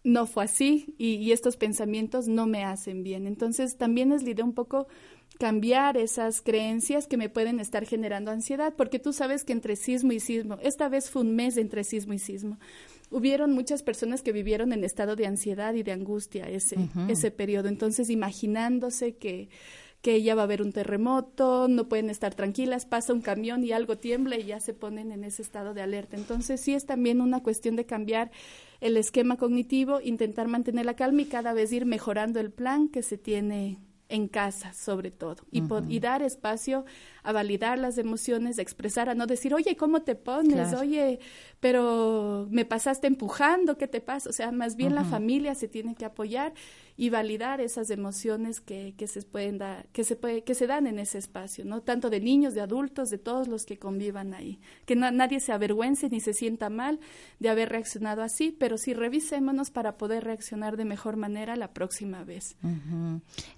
[0.04, 3.26] no fue así y, y estos pensamientos no me hacen bien.
[3.26, 4.88] Entonces también es la idea un poco
[5.38, 10.12] cambiar esas creencias que me pueden estar generando ansiedad, porque tú sabes que entre sismo
[10.12, 12.58] y sismo, esta vez fue un mes entre sismo y sismo,
[13.10, 16.76] hubieron muchas personas que vivieron en estado de ansiedad y de angustia ese,
[17.08, 17.68] ese periodo.
[17.68, 19.48] Entonces imaginándose que
[20.02, 23.70] que ya va a haber un terremoto, no pueden estar tranquilas, pasa un camión y
[23.70, 26.16] algo tiembla y ya se ponen en ese estado de alerta.
[26.16, 28.32] Entonces sí es también una cuestión de cambiar
[28.80, 33.04] el esquema cognitivo, intentar mantener la calma y cada vez ir mejorando el plan que
[33.04, 36.84] se tiene en casa, sobre todo, y, y dar espacio
[37.24, 40.54] a validar las emociones, a expresar, a no decir, oye, ¿cómo te pones?
[40.54, 40.80] Claro.
[40.80, 41.20] Oye,
[41.61, 44.30] pero me pasaste empujando, ¿qué te pasa?
[44.30, 46.52] O sea, más bien la familia se tiene que apoyar
[46.96, 50.87] y validar esas emociones que, que se pueden dar, que se puede, que se dan
[50.87, 51.80] en ese espacio, ¿no?
[51.80, 54.61] Tanto de niños, de adultos, de todos los que convivan ahí.
[54.85, 57.00] Que na- nadie se avergüence ni se sienta mal
[57.38, 62.24] de haber reaccionado así, pero sí revisémonos para poder reaccionar de mejor manera la próxima
[62.24, 62.56] vez.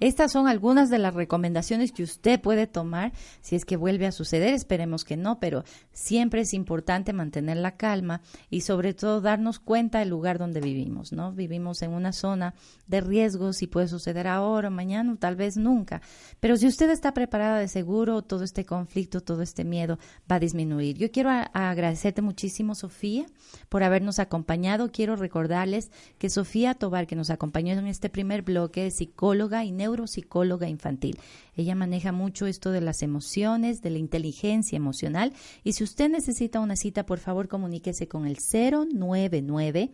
[0.00, 4.12] Estas son algunas de las recomendaciones que usted puede tomar si es que vuelve a
[4.12, 4.54] suceder.
[4.54, 9.98] Esperemos que no, pero siempre es importante mantener la calma y sobre todo darnos cuenta
[9.98, 11.32] del lugar donde vivimos, ¿no?
[11.32, 12.54] Vivimos en una zona
[12.86, 16.02] de riesgos y puede suceder ahora, mañana, tal vez nunca.
[16.40, 19.98] Pero si usted está preparada de seguro, todo este conflicto, todo este miedo
[20.30, 20.96] va a disminuir.
[20.98, 23.26] Yo quiero agradecerte muchísimo, Sofía,
[23.68, 24.90] por habernos acompañado.
[24.92, 29.72] Quiero recordarles que Sofía Tobar, que nos acompañó en este primer bloque, es psicóloga y
[29.72, 31.18] neuropsicóloga infantil.
[31.56, 35.34] Ella maneja mucho esto de las emociones, de la inteligencia emocional.
[35.64, 39.90] Y si usted necesita una cita, por favor, comuníquese con el 099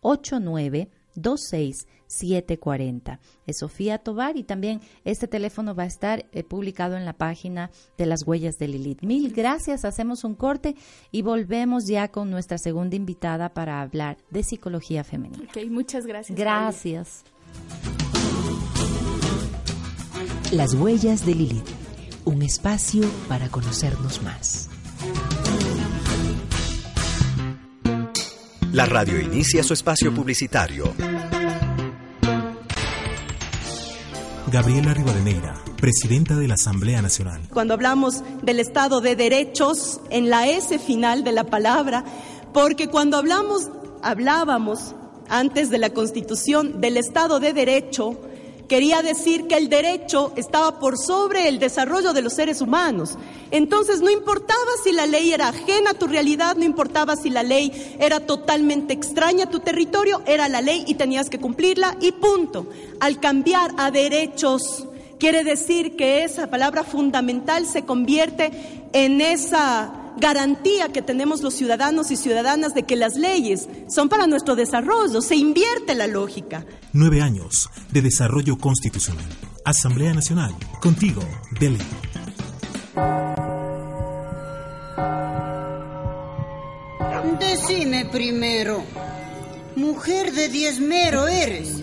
[0.00, 3.20] 89 26740.
[3.46, 7.70] Es Sofía Tobar y también este teléfono va a estar eh, publicado en la página
[7.96, 9.02] de las huellas de Lilith.
[9.02, 10.76] Mil gracias, hacemos un corte
[11.10, 15.48] y volvemos ya con nuestra segunda invitada para hablar de psicología femenina.
[15.48, 16.38] Ok, muchas gracias.
[16.38, 17.24] Gracias.
[20.52, 21.68] Las huellas de Lilith,
[22.24, 24.68] un espacio para conocernos más.
[28.72, 30.92] La radio inicia su espacio publicitario.
[34.50, 37.40] Gabriela Rivadeneira, presidenta de la Asamblea Nacional.
[37.52, 42.04] cuando hablamos del Estado de Derechos en la S final de la palabra,
[42.52, 43.70] porque cuando hablamos,
[44.02, 44.94] hablábamos
[45.28, 48.20] antes de la Constitución del Estado de Derecho,
[48.70, 53.18] quería decir que el derecho estaba por sobre el desarrollo de los seres humanos.
[53.50, 57.42] Entonces no importaba si la ley era ajena a tu realidad, no importaba si la
[57.42, 62.12] ley era totalmente extraña a tu territorio, era la ley y tenías que cumplirla y
[62.12, 62.68] punto.
[63.00, 64.86] Al cambiar a derechos,
[65.18, 68.52] quiere decir que esa palabra fundamental se convierte
[68.92, 74.26] en esa garantía que tenemos los ciudadanos y ciudadanas de que las leyes son para
[74.26, 76.64] nuestro desarrollo, se invierte la lógica.
[76.92, 79.26] Nueve años de desarrollo constitucional.
[79.64, 80.54] Asamblea Nacional.
[80.80, 81.22] Contigo,
[81.58, 81.78] Delhi.
[87.38, 88.82] Decime primero,
[89.76, 91.82] mujer de diezmero eres.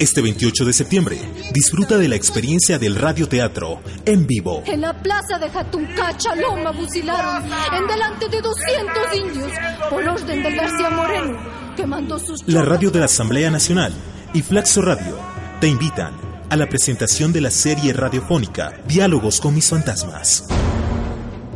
[0.00, 1.18] Este 28 de septiembre,
[1.52, 4.62] disfruta de la experiencia del radioteatro en vivo.
[4.64, 7.44] En la plaza de Jatuncacha, Loma, fusilaron
[7.76, 9.52] en delante de 200 indios
[9.90, 11.38] por orden del García Moreno,
[11.76, 13.92] que mandó sus La radio de la Asamblea Nacional
[14.32, 15.18] y Flaxo Radio
[15.60, 16.14] te invitan
[16.48, 20.46] a la presentación de la serie radiofónica Diálogos con mis fantasmas.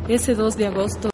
[0.09, 1.11] Ese 2 de agosto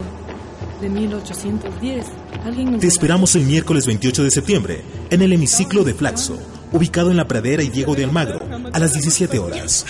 [0.81, 2.05] de 1810,
[2.43, 6.39] alguien me Te esperamos el miércoles 28 de septiembre en el hemiciclo de Flaxo,
[6.71, 8.39] ubicado en la Pradera y Diego de Almagro,
[8.71, 9.85] a las 17 horas.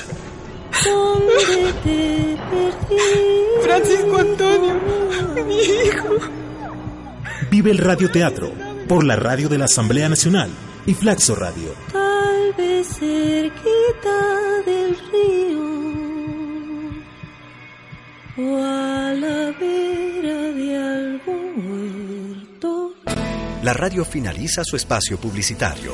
[3.64, 4.80] Francisco Antonio,
[5.46, 6.16] mi hijo.
[7.50, 8.52] Vive el radioteatro
[8.88, 10.50] por la radio de la Asamblea Nacional
[10.86, 11.74] y Flaxo Radio.
[11.92, 15.60] Tal vez cerquita del río
[18.38, 22.94] o a la vera de algún huerto.
[23.64, 25.94] La radio finaliza su espacio publicitario.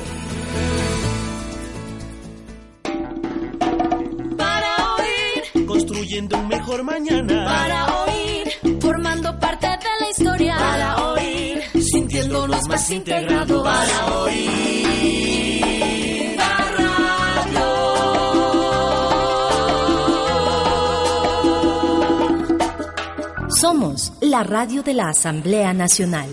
[6.15, 7.45] construyendo un mejor mañana.
[7.45, 8.47] Para oír,
[8.79, 10.57] formando parte de la historia.
[10.57, 13.63] Para oír, sintiéndonos más integrados.
[13.63, 15.55] Para oír.
[16.37, 17.65] La radio.
[23.49, 26.29] Somos la radio de la Asamblea Nacional.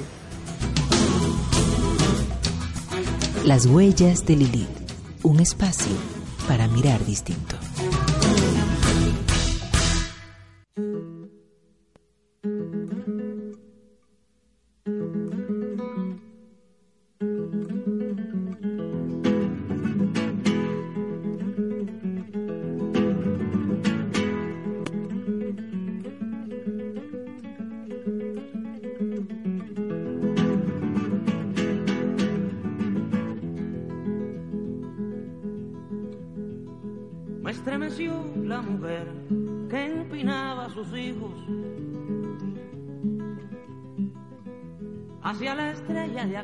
[3.44, 4.68] Las huellas de Lilith,
[5.24, 5.90] un espacio
[6.46, 7.61] para mirar distinto.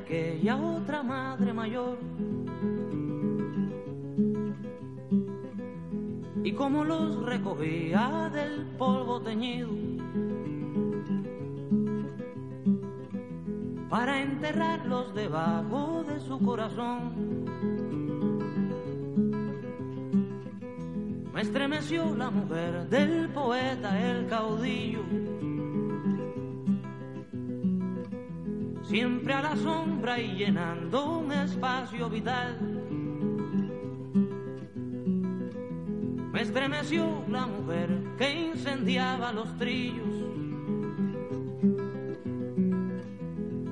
[0.08, 1.98] Aquella otra madre mayor.
[6.42, 9.68] Y como los recogía del polvo teñido
[13.90, 17.44] para enterrarlos debajo de su corazón.
[21.34, 25.02] Me estremeció la mujer del poeta, el caudillo.
[28.88, 29.54] Siempre a la
[30.16, 32.56] y llenando un espacio vital.
[36.32, 40.08] Me estremeció la mujer que incendiaba los trillos.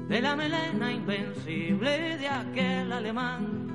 [0.09, 3.67] De la melena invencible de aquel alemán.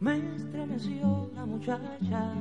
[0.00, 2.32] Me estremeció la muchacha,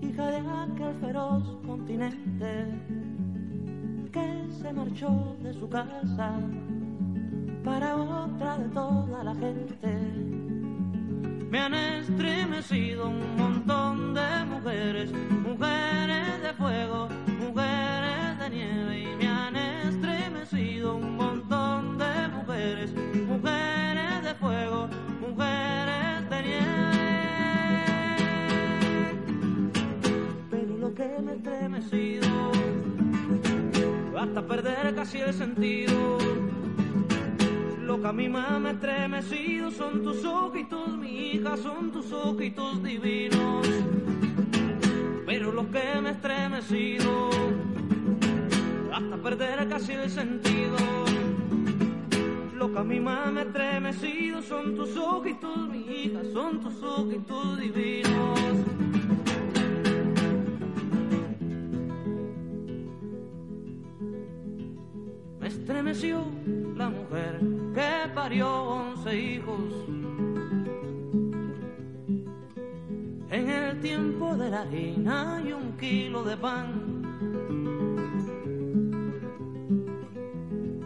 [0.00, 2.66] hija de aquel feroz continente,
[4.14, 6.38] que se marchó de su casa
[7.64, 9.88] para otra de toda la gente.
[11.50, 15.10] Me han estremecido un montón de mujeres,
[15.42, 15.73] mujeres
[34.44, 36.18] perder casi el sentido.
[37.80, 42.82] Lo que a mí me ha estremecido son tus ojitos, mi hija, son tus ojitos
[42.82, 43.66] divinos.
[45.26, 47.30] Pero lo que me ha estremecido,
[48.92, 50.76] hasta perder casi el sentido.
[52.54, 57.58] Lo que a mí me ha estremecido son tus ojitos, mi hija, son tus ojitos
[57.60, 58.83] divinos.
[65.64, 66.22] Estremeció
[66.76, 67.40] la mujer
[67.74, 69.72] que parió once hijos.
[73.30, 77.02] En el tiempo de la harina y un kilo de pan.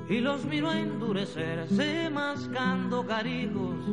[0.08, 3.84] Y los miró endurecerse mascando carijos.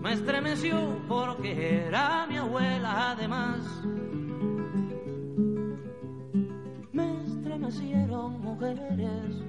[0.00, 3.66] Me estremeció porque era mi abuela además.
[7.68, 9.44] Estremecieron mujeres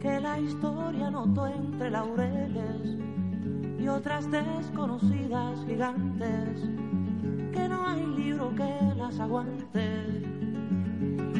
[0.00, 2.96] que la historia notó entre laureles
[3.76, 6.60] y otras desconocidas gigantes
[7.52, 10.22] que no hay libro que las aguante.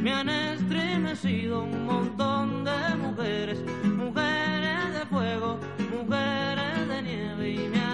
[0.03, 5.61] Me han estremecido un montón de mujeres, mujeres de fuego,
[5.97, 7.88] mujeres de nieve y me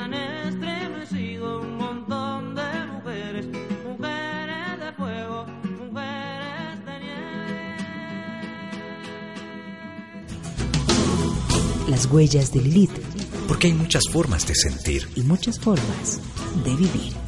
[11.89, 12.91] Las huellas de Lilith
[13.47, 15.09] Porque hay muchas formas de sentir.
[15.15, 16.21] y muchas formas
[16.65, 17.24] de vivir.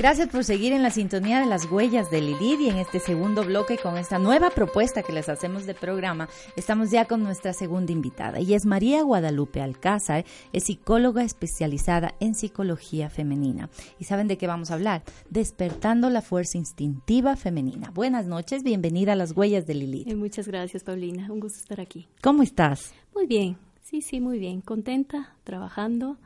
[0.00, 3.44] Gracias por seguir en la sintonía de las huellas de Lilith y en este segundo
[3.44, 6.26] bloque con esta nueva propuesta que les hacemos de programa.
[6.56, 12.34] Estamos ya con nuestra segunda invitada y es María Guadalupe Alcázar, es psicóloga especializada en
[12.34, 13.68] psicología femenina.
[13.98, 15.02] ¿Y saben de qué vamos a hablar?
[15.28, 17.90] Despertando la fuerza instintiva femenina.
[17.90, 20.08] Buenas noches, bienvenida a las huellas de Lilith.
[20.08, 21.30] Eh, muchas gracias, Paulina.
[21.30, 22.08] Un gusto estar aquí.
[22.22, 22.94] ¿Cómo estás?
[23.14, 23.58] Muy bien.
[23.82, 24.62] Sí, sí, muy bien.
[24.62, 26.16] Contenta, trabajando,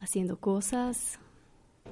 [0.00, 1.20] haciendo cosas.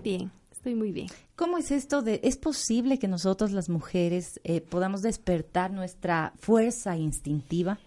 [0.03, 0.32] Bien,
[0.62, 1.08] estoy muy bien.
[1.34, 6.96] ¿Cómo es esto de, es posible que nosotros las mujeres eh, podamos despertar nuestra fuerza
[6.96, 7.80] instintiva?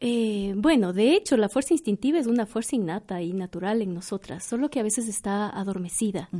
[0.00, 4.42] Eh, bueno, de hecho, la fuerza instintiva es una fuerza innata y natural en nosotras,
[4.42, 6.30] solo que a veces está adormecida.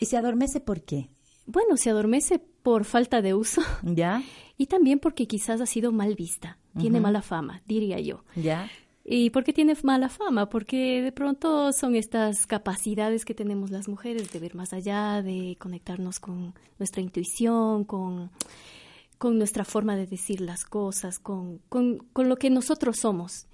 [0.00, 1.08] ¿Y se adormece por qué?
[1.46, 3.62] bueno, se adormece por falta de uso.
[3.82, 4.22] Ya.
[4.60, 6.58] Y también porque quizás ha sido mal vista.
[6.78, 8.24] Tiene mala fama, diría yo.
[8.36, 8.68] Ya.
[9.04, 10.48] ¿Y por qué tiene mala fama?
[10.48, 15.56] Porque de pronto son estas capacidades que tenemos las mujeres de ver más allá, de
[15.58, 18.30] conectarnos con nuestra intuición, con,
[19.18, 23.46] con nuestra forma de decir las cosas, con, con, con lo que nosotros somos.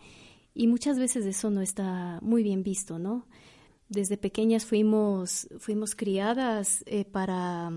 [0.52, 3.26] Y muchas veces eso no está muy bien visto, ¿no?
[3.88, 7.70] Desde pequeñas fuimos, fuimos criadas eh, para...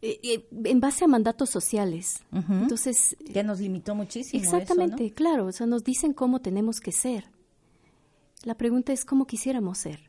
[0.00, 2.22] eh, eh, en base a mandatos sociales.
[2.32, 2.52] Ujú.
[2.52, 4.42] Entonces, Que nos limitó muchísimo.
[4.42, 4.58] eso, ¿no?
[4.58, 7.24] Exactamente, claro, o sea, nos dicen cómo tenemos que ser.
[8.44, 10.00] La pregunta es cómo quisiéramos ser.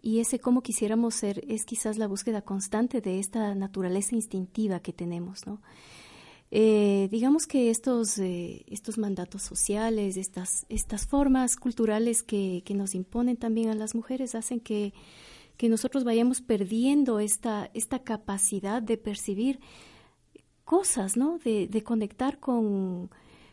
[0.00, 4.92] Y ese cómo quisiéramos ser es quizás la búsqueda constante de esta naturaleza instintiva que
[4.92, 5.60] tenemos, ¿no?
[6.52, 12.94] Eh, digamos que estos, eh, estos mandatos sociales, estas, estas formas culturales que, que nos
[12.94, 14.92] imponen también a las mujeres hacen que,
[15.60, 19.60] que nosotros vayamos perdiendo esta, esta capacidad de percibir
[20.64, 21.36] cosas, ¿no?
[21.36, 23.10] De, de conectar con,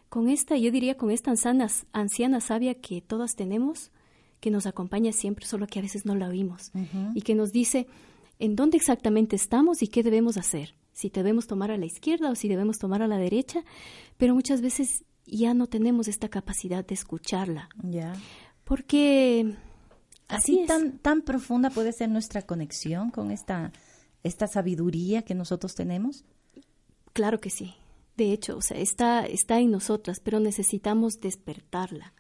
[0.08, 3.92] con esta, yo diría, con esta anciana, anciana sabia que todas tenemos,
[4.40, 6.72] que nos acompaña siempre, solo que a veces no la oímos,
[7.14, 7.88] y que nos dice
[8.40, 12.36] en dónde exactamente estamos y qué debemos hacer, si debemos tomar a la izquierda o
[12.36, 13.66] si debemos tomar a la derecha,
[14.16, 18.14] pero muchas veces ya no tenemos esta capacidad de escucharla, Ya.
[18.64, 19.58] porque
[20.28, 23.72] Así tan, tan profunda puede ser nuestra conexión con esta,
[24.24, 26.26] esta sabiduría que nosotros tenemos.
[27.14, 27.76] Claro que sí.
[28.18, 32.14] De hecho, o sea, está, está en nosotras, pero necesitamos despertarla.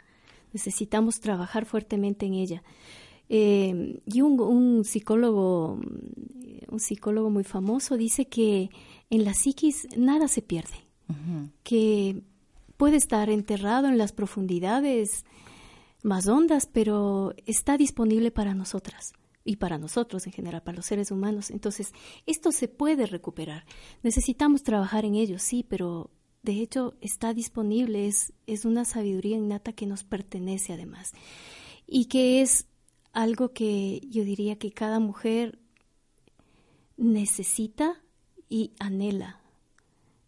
[0.53, 2.63] Necesitamos trabajar fuertemente en ella.
[3.29, 8.69] Eh, y un, un psicólogo, mm, un psicólogo muy famoso dice que
[9.09, 10.77] en la psiquis nada se pierde,
[11.63, 12.21] que
[12.77, 15.25] puede estar enterrado en las profundidades
[16.03, 21.11] más hondas, pero está disponible para nosotras y para nosotros en general, para los seres
[21.11, 21.51] humanos.
[21.51, 21.93] Entonces,
[22.25, 23.65] esto se puede recuperar.
[24.03, 26.11] Necesitamos trabajar en ello, sí, pero
[26.43, 31.13] de hecho está disponible, es, es una sabiduría innata que nos pertenece además
[31.87, 32.67] y que es
[33.13, 35.59] algo que yo diría que cada mujer
[36.97, 38.01] necesita
[38.49, 39.41] y anhela.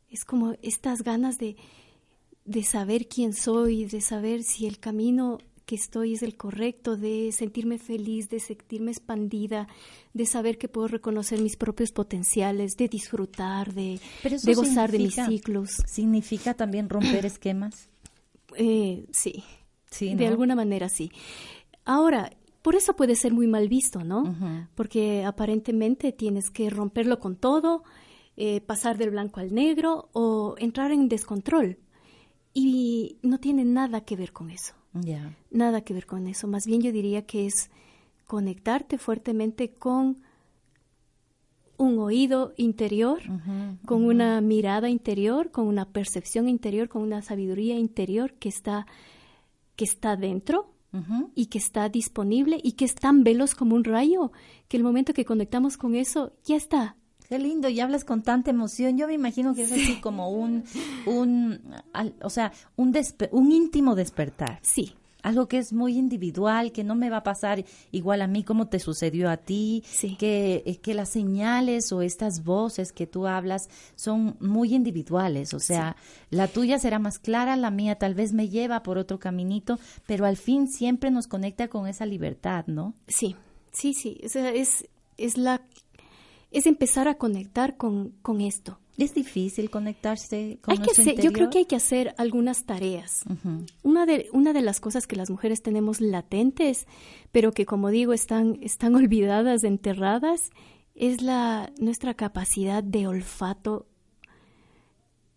[0.09, 1.55] Es como estas ganas de,
[2.45, 5.37] de saber quién soy, de saber si el camino
[5.69, 9.67] que estoy es el correcto, de sentirme feliz, de sentirme expandida,
[10.15, 15.13] de saber que puedo reconocer mis propios potenciales, de disfrutar, de, de gozar de mis
[15.13, 15.69] ciclos.
[15.85, 17.87] ¿Significa también romper esquemas?
[18.55, 19.43] Eh, sí,
[19.91, 21.11] Sí, de alguna manera sí.
[21.85, 22.31] Ahora,
[22.63, 24.35] por eso puede ser muy mal visto, ¿no?
[24.73, 27.83] Porque aparentemente tienes que romperlo con todo,
[28.37, 31.77] eh, pasar del blanco al negro o entrar en descontrol.
[32.55, 34.73] Y no tiene nada que ver con eso.
[35.51, 36.47] Nada que ver con eso.
[36.47, 37.69] Más bien yo diría que es
[38.25, 40.21] conectarte fuertemente con
[41.77, 43.21] un oído interior,
[43.85, 48.85] con una mirada interior, con una percepción interior, con una sabiduría interior que está,
[49.77, 50.73] que está dentro
[51.35, 54.31] y que está disponible y que es tan veloz como un rayo
[54.67, 56.97] que el momento que conectamos con eso ya está.
[57.29, 58.97] Qué lindo, y hablas con tanta emoción.
[58.97, 60.63] Yo me imagino que es así como un,
[61.05, 61.59] un,
[61.93, 64.59] al- o sea, un, despe- un íntimo despertar.
[64.63, 64.95] Sí.
[65.21, 68.67] Algo que es muy individual, que no me va a pasar igual a mí como
[68.69, 69.83] te sucedió a ti,
[70.17, 75.59] que, eh, que las señales o estas voces que tú hablas son muy individuales, o
[75.59, 75.97] sea,
[76.29, 79.77] la tuya será más clara, la mía tal vez me lleva por otro caminito,
[80.07, 82.93] pero al fin siempre nos conecta con esa libertad, ¿no?
[83.07, 83.35] Sí,
[83.73, 84.21] sí, sí.
[84.25, 85.61] O sea, es, es la
[86.51, 88.79] es empezar a conectar con, con esto.
[88.97, 93.23] Es difícil conectarse con hay que hacer, Yo creo que hay que hacer algunas tareas.
[93.81, 96.85] Una de, una de las cosas que las mujeres tenemos latentes,
[97.31, 100.49] pero que como digo están, están olvidadas, enterradas,
[100.95, 103.87] es la, nuestra capacidad de olfato,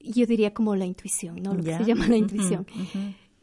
[0.01, 1.55] yo diría como la intuición, ¿no?
[1.55, 2.67] Lo que se llama la intuición.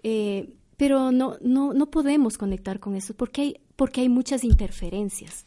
[0.04, 5.46] Eh, pero no, no, no podemos conectar con eso porque hay, porque hay muchas interferencias.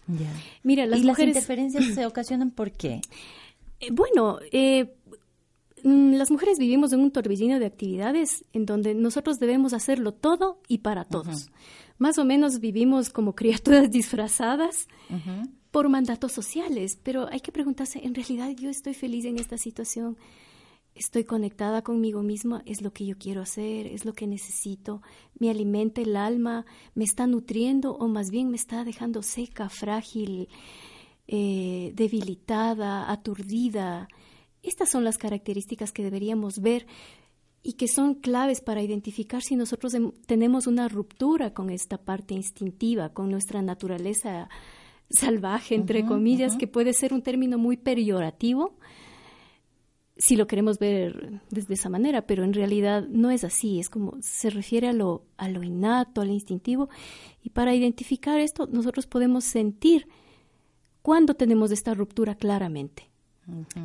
[0.63, 1.35] Mira, las ¿Y mujeres...
[1.35, 3.03] las interferencias se ocasionan por qué?
[3.79, 4.95] Eh, Bueno, eh,
[5.85, 10.63] mm, las mujeres vivimos en un torbellino de actividades en donde nosotros debemos hacerlo todo
[10.67, 11.51] y para todos.
[11.99, 14.89] Más o menos vivimos como criaturas disfrazadas
[15.71, 20.17] por mandatos sociales, pero hay que preguntarse, ¿en realidad yo estoy feliz en esta situación?
[20.95, 22.63] ¿Estoy conectada conmigo misma?
[22.67, 23.87] ¿Es lo que yo quiero hacer?
[23.87, 25.03] ¿Es lo que necesito?
[25.39, 26.67] ¿Me alimenta el alma?
[26.95, 30.49] ¿Me está nutriendo o más bien me está dejando seca, frágil?
[31.29, 34.09] eh, debilitada, aturdida.
[34.63, 36.87] Estas son las características que deberíamos ver
[37.63, 42.35] y que son claves para identificar si nosotros em- tenemos una ruptura con esta parte
[42.35, 44.49] instintiva, con nuestra naturaleza
[45.11, 48.77] salvaje, entre comillas, que puede ser un término muy peyorativo
[50.17, 54.17] si lo queremos ver desde esa manera, pero en realidad no es así, es como
[54.21, 56.89] se refiere a lo, a lo innato, al instintivo,
[57.43, 60.07] y para identificar esto nosotros podemos sentir
[61.01, 63.11] cuando tenemos esta ruptura claramente.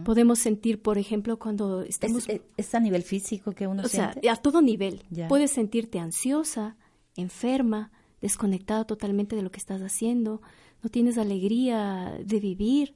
[0.06, 2.28] Podemos sentir, por ejemplo, cuando estamos...
[2.58, 5.04] ¿Es, a nivel físico que uno o sea, a todo nivel.
[5.28, 6.78] Puedes sentirte ansiosa,
[7.16, 10.42] enferma, desconectada totalmente de lo que estás haciendo,
[10.84, 12.94] no tienes alegría de vivir.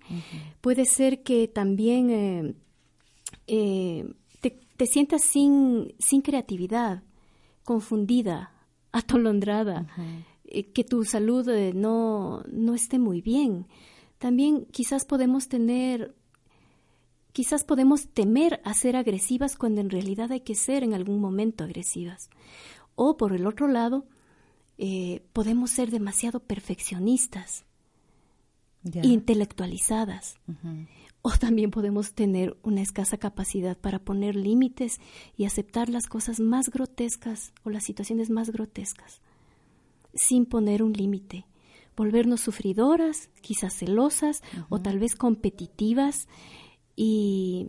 [0.61, 2.53] Puede ser que también eh,
[3.47, 7.03] eh, te, sientas sin, sin creatividad,
[7.63, 8.51] confundida,
[8.91, 9.87] atolondrada,
[10.45, 13.67] eh, que tu salud no, no esté muy bien.
[14.17, 16.15] También quizás podemos tener
[17.33, 21.63] Quizás podemos temer a ser agresivas cuando en realidad hay que ser en algún momento
[21.63, 22.29] agresivas.
[22.95, 24.05] O por el otro lado,
[24.77, 27.63] eh, podemos ser demasiado perfeccionistas,
[28.83, 30.35] intelectualizadas.
[31.21, 34.99] O también podemos tener una escasa capacidad para poner límites
[35.37, 39.21] y aceptar las cosas más grotescas o las situaciones más grotescas,
[40.15, 41.45] sin poner un límite.
[41.95, 46.27] Volvernos sufridoras, quizás celosas o tal vez competitivas
[46.95, 47.67] y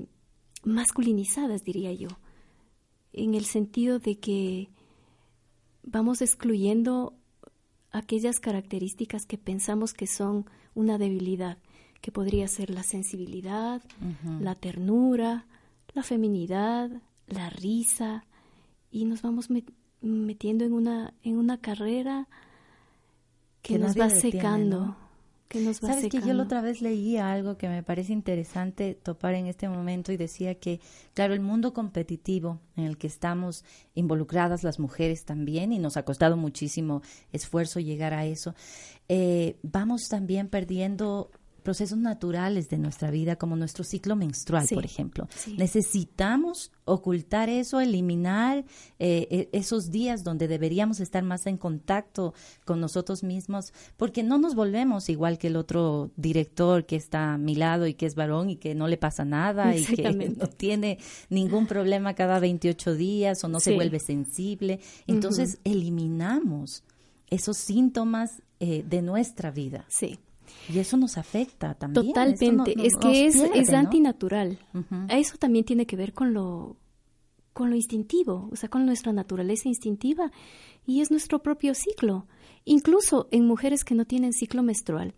[0.65, 2.09] masculinizadas, diría yo,
[3.13, 4.71] en el sentido de que
[5.83, 7.15] vamos excluyendo
[7.93, 11.59] aquellas características que pensamos que son una debilidad,
[12.01, 13.83] que podría ser la sensibilidad,
[14.41, 15.47] la ternura,
[15.95, 16.91] la feminidad,
[17.29, 18.25] la risa,
[18.91, 19.49] y nos vamos
[20.01, 22.29] metiendo en una, en una carrera
[23.63, 24.97] que, nos va secando.
[25.75, 29.69] Sabes que yo la otra vez leía algo que me parece interesante topar en este
[29.69, 30.81] momento y decía que,
[31.15, 36.05] claro, el mundo competitivo en el que estamos involucradas las mujeres también y nos ha
[36.05, 38.55] costado muchísimo esfuerzo llegar a eso,
[39.09, 41.31] eh, vamos también perdiendo
[41.63, 45.29] procesos naturales de nuestra vida, como nuestro ciclo menstrual, por ejemplo.
[45.57, 48.65] Necesitamos ocultar eso, eliminar
[48.99, 52.35] eh, e, esos días donde deberíamos estar más en contacto
[52.65, 57.39] con nosotros mismos, porque no nos volvemos igual que el otro director que está a
[57.39, 60.49] mi lado y que es varón y que no le pasa nada y que no
[60.49, 60.99] tiene
[61.31, 64.81] ningún problema cada 28 días o no se vuelve sensible.
[65.07, 66.85] Entonces, eliminamos
[67.31, 69.85] esos síntomas eh, de nuestra vida.
[69.89, 70.19] Sí.
[70.69, 72.07] Y eso nos afecta también.
[72.07, 72.75] Totalmente.
[72.85, 74.59] es que es, es antinatural.
[75.09, 76.77] Eso también tiene que ver con lo,
[77.53, 80.31] con lo instintivo, o sea, con nuestra naturaleza instintiva.
[80.87, 82.27] Y es nuestro propio ciclo.
[82.65, 85.15] Incluso en mujeres que no tienen ciclo menstrual,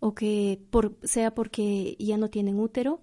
[0.00, 3.00] o que por, sea porque ya no tienen útero,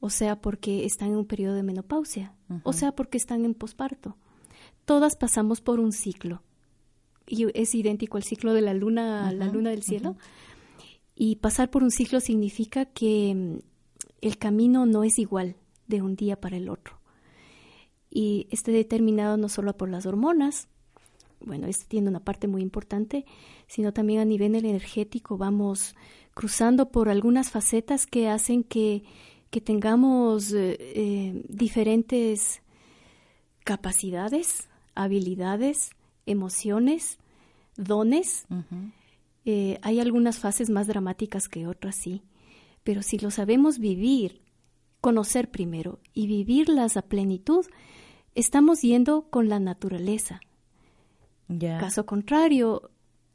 [0.00, 4.16] o sea porque están en un periodo de menopausia, o sea porque están en posparto.
[4.84, 6.42] Todas pasamos por un ciclo.
[7.26, 10.16] Y es idéntico al ciclo de la luna, la luna del cielo.
[11.14, 13.58] Y pasar por un ciclo significa que mm,
[14.20, 15.56] el camino no es igual
[15.86, 16.98] de un día para el otro.
[18.10, 20.68] Y esté determinado no solo por las hormonas,
[21.40, 23.24] bueno, esto tiene una parte muy importante,
[23.66, 25.94] sino también a nivel energético vamos
[26.32, 29.04] cruzando por algunas facetas que hacen que,
[29.50, 32.62] que tengamos eh, eh, diferentes
[33.62, 35.90] capacidades, habilidades,
[36.26, 37.18] emociones,
[37.76, 38.46] dones.
[39.44, 42.22] Eh, hay algunas fases más dramáticas que otras, sí,
[42.82, 44.42] pero si lo sabemos vivir,
[45.00, 47.66] conocer primero y vivirlas a plenitud,
[48.34, 50.40] estamos yendo con la naturaleza.
[51.48, 51.78] Ya.
[51.78, 52.90] Caso contrario,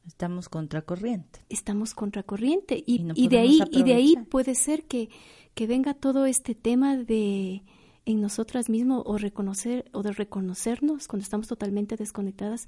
[0.08, 1.42] estamos contracorriente.
[1.50, 5.10] Estamos contracorriente y, y, de ahí y de ahí puede ser que,
[5.54, 7.64] que venga todo este tema de
[8.06, 12.68] en nosotras mismos o reconocer o de reconocernos cuando estamos totalmente desconectadas,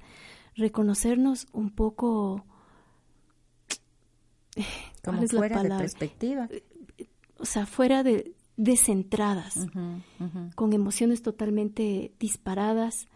[0.54, 2.44] reconocernos un poco
[5.04, 6.48] como fuera de perspectiva.
[7.38, 9.66] O sea, fuera de descentradas,
[10.54, 13.08] con emociones totalmente disparadas.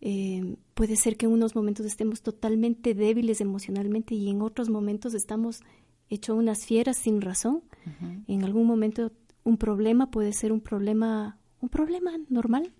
[0.00, 5.14] Eh, puede ser que en unos momentos estemos totalmente débiles emocionalmente y en otros momentos
[5.14, 5.62] estamos
[6.10, 7.62] hechos unas fieras sin razón.
[8.26, 9.12] En algún momento
[9.44, 12.72] un problema puede ser un problema, un problema normal.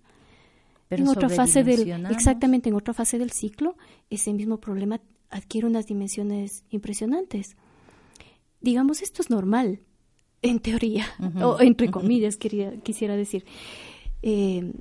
[0.87, 3.75] Pero en otra fase del exactamente en otra fase del ciclo
[4.11, 7.55] ese mismo problema adquiere unas dimensiones impresionantes
[8.65, 9.79] digamos, esto es normal,
[10.41, 11.05] en teoría,
[11.41, 13.45] o entre comillas, quería, quisiera decir.
[14.21, 14.73] Eh,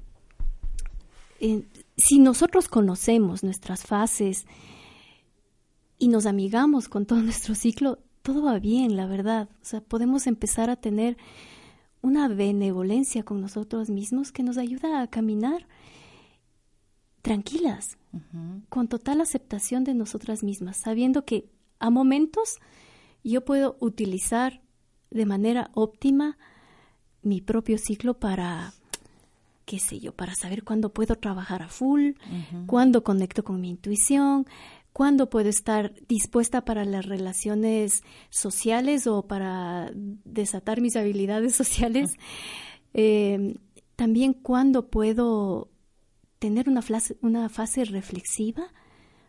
[1.96, 4.46] si nosotros conocemos nuestras fases
[5.98, 9.48] y nos amigamos con todo nuestro ciclo, todo va bien, la verdad.
[9.62, 11.16] O sea, podemos empezar a tener
[12.00, 15.66] una benevolencia con nosotros mismos que nos ayuda a caminar
[17.22, 17.96] tranquilas,
[18.68, 22.60] con total aceptación de nosotras mismas, sabiendo que a momentos
[23.30, 24.60] yo puedo utilizar
[25.10, 26.36] de manera óptima
[27.22, 28.74] mi propio ciclo para,
[29.64, 32.12] qué sé yo, para saber cuándo puedo trabajar a full,
[32.66, 34.46] cuándo conecto con mi intuición,
[34.92, 39.90] cuándo puedo estar dispuesta para las relaciones sociales o para
[40.24, 42.12] desatar mis habilidades sociales.
[42.92, 43.56] Eh,
[43.96, 45.70] también cuándo puedo
[46.38, 46.82] tener una,
[47.22, 48.72] una fase reflexiva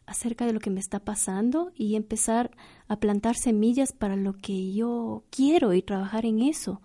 [0.06, 2.52] acerca de lo que me está pasando y empezar
[2.88, 6.82] a plantar semillas para lo que yo quiero y trabajar en eso.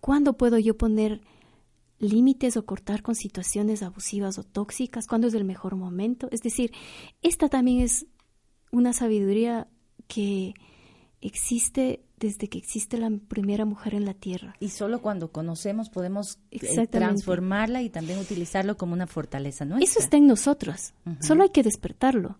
[0.00, 1.20] ¿Cuándo puedo yo poner
[1.98, 5.06] límites o cortar con situaciones abusivas o tóxicas?
[5.06, 6.28] ¿Cuándo es el mejor momento?
[6.30, 6.72] Es decir,
[7.22, 8.06] esta también es
[8.70, 9.68] una sabiduría
[10.06, 10.54] que
[11.20, 14.54] existe desde que existe la primera mujer en la tierra.
[14.60, 19.84] Y solo cuando conocemos podemos eh, transformarla y también utilizarlo como una fortaleza nuestra.
[19.84, 22.38] Eso está en nosotros, solo hay que despertarlo.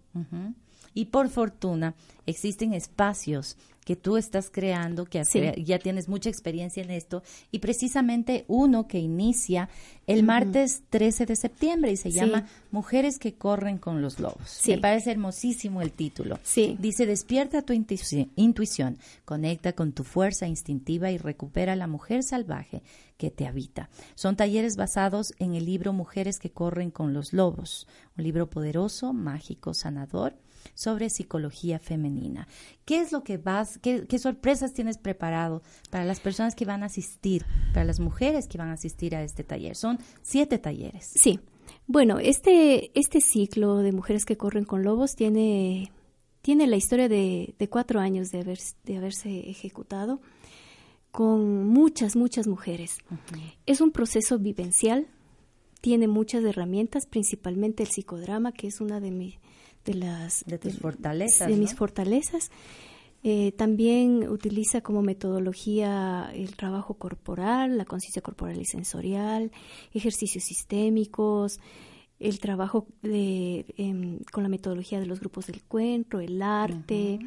[0.94, 1.94] Y por fortuna
[2.26, 3.56] existen espacios
[3.88, 5.22] que tú estás creando, que
[5.64, 9.70] ya tienes mucha experiencia en esto, y precisamente uno que inicia
[10.06, 14.60] el martes 13 de septiembre y se llama Mujeres que corren con los lobos.
[14.66, 16.38] Me parece hermosísimo el título.
[16.78, 22.82] Dice, despierta tu intuición, conecta con tu fuerza instintiva y recupera la mujer salvaje
[23.16, 23.88] que te habita.
[24.16, 29.14] Son talleres basados en el libro Mujeres que corren con los lobos, un libro poderoso,
[29.14, 30.34] mágico, sanador
[30.74, 32.48] sobre psicología femenina.
[32.84, 36.86] ¿Qué es lo que vas, qué, sorpresas tienes preparado para las personas que van a
[36.86, 39.76] asistir, para las mujeres que van a asistir a este taller?
[39.76, 41.10] Son siete talleres.
[41.14, 41.40] Sí.
[41.86, 45.92] Bueno, este, este ciclo de mujeres que corren con lobos tiene,
[46.42, 50.20] tiene la historia de, cuatro años de, haber, de haberse ejecutado
[51.10, 52.98] con muchas, muchas mujeres.
[53.66, 55.08] Es un proceso vivencial,
[55.80, 59.38] tiene muchas herramientas, principalmente el psicodrama, que es una de, mis
[59.88, 62.50] de las de tus fortalezas, de mis fortalezas.
[63.24, 69.50] Eh, también utiliza como metodología el trabajo corporal, la conciencia corporal y sensorial,
[69.92, 71.58] ejercicios sistémicos,
[72.20, 77.18] el trabajo de, em, con la metodología de los grupos del cuento, el arte,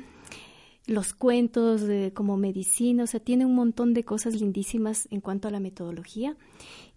[0.87, 5.47] los cuentos de, como medicina, o sea, tiene un montón de cosas lindísimas en cuanto
[5.47, 6.37] a la metodología.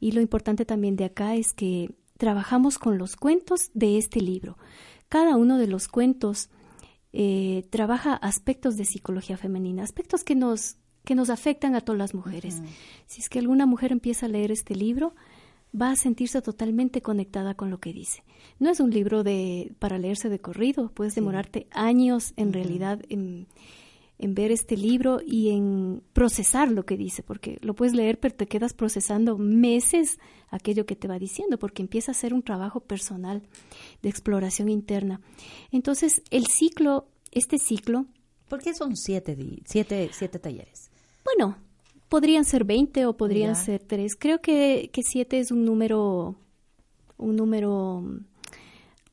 [0.00, 4.56] Y lo importante también de acá es que trabajamos con los cuentos de este libro
[5.14, 6.50] cada uno de los cuentos
[7.12, 12.14] eh, trabaja aspectos de psicología femenina, aspectos que nos, que nos afectan a todas las
[12.14, 12.60] mujeres.
[13.06, 15.14] Si es que alguna mujer empieza a leer este libro,
[15.72, 18.24] va a sentirse totalmente conectada con lo que dice.
[18.58, 23.46] No es un libro de para leerse de corrido, puedes demorarte años en realidad en
[24.18, 28.34] en ver este libro y en procesar lo que dice, porque lo puedes leer, pero
[28.34, 30.18] te quedas procesando meses
[30.50, 33.42] aquello que te va diciendo, porque empieza a ser un trabajo personal
[34.02, 35.20] de exploración interna.
[35.72, 38.06] Entonces, el ciclo, este ciclo...
[38.48, 40.90] ¿Por qué son siete, siete, siete talleres?
[41.24, 41.56] Bueno,
[42.08, 44.14] podrían ser veinte o podrían ser tres.
[44.16, 46.36] Creo que, que siete es un número,
[47.16, 48.04] un número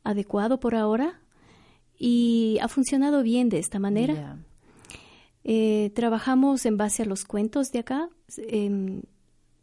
[0.03, 1.21] adecuado por ahora
[1.97, 4.37] y ha funcionado bien de esta manera.
[5.43, 8.09] Eh, trabajamos en base a los cuentos de acá.
[8.37, 9.01] Em,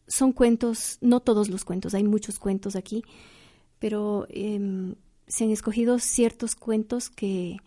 [0.07, 3.05] son cuentos, no todos los cuentos, hay muchos cuentos aquí,
[3.79, 4.95] pero em,
[5.27, 7.59] se han escogido ciertos cuentos que,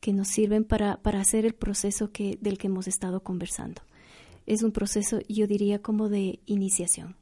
[0.00, 3.82] que nos sirven para, para hacer el proceso que, del que hemos estado conversando.
[4.46, 7.16] Es un proceso, yo diría, como de iniciación.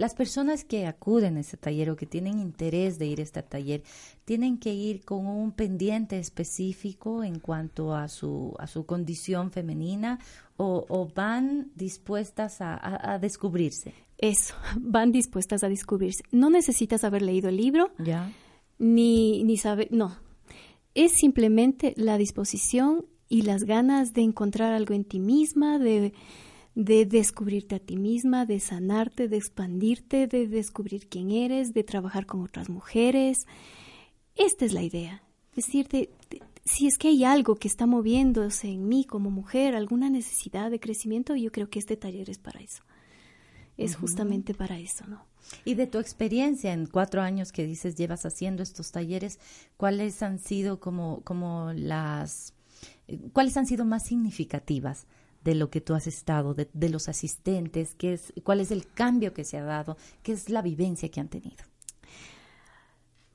[0.00, 3.42] Las personas que acuden a este taller o que tienen interés de ir a este
[3.42, 3.82] taller,
[4.24, 10.18] tienen que ir con un pendiente específico en cuanto a su, a su condición femenina
[10.56, 13.92] o, van dispuestas a, descubrirse.
[14.16, 16.24] Eso, van dispuestas a descubrirse.
[16.32, 18.32] No necesitas haber leído el libro, ya.
[18.78, 20.16] ni, ni saber, no.
[20.94, 26.14] Es simplemente la disposición y las ganas de encontrar algo en ti misma, de
[26.84, 32.24] de descubrirte a ti misma, de sanarte, de expandirte, de descubrir quién eres, de trabajar
[32.24, 33.46] con otras mujeres.
[34.34, 35.22] Esta es la idea.
[35.50, 35.88] Es decir,
[36.64, 40.80] si es que hay algo que está moviéndose en mí como mujer, alguna necesidad de
[40.80, 42.82] crecimiento, yo creo que este taller es para eso.
[43.76, 45.26] Es justamente para eso, ¿no?
[45.64, 49.38] Y de tu experiencia en cuatro años que dices llevas haciendo estos talleres,
[49.76, 52.54] ¿cuáles han sido como, como las,
[53.08, 55.06] eh, cuáles han sido más significativas
[55.42, 59.32] de lo que tú has estado, de, los asistentes, qué es, cuál es el cambio
[59.32, 61.64] que se ha dado, qué es la vivencia que han tenido.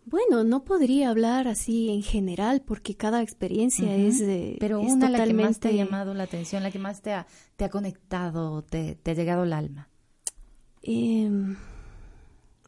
[0.05, 4.55] Bueno, no podría hablar así en general porque cada experiencia es de...
[4.59, 7.25] Pero una la que más te ha llamado la atención, la que más te ha,
[7.55, 9.89] te ha conectado, te, te ha llegado al alma.
[10.83, 11.55] Em,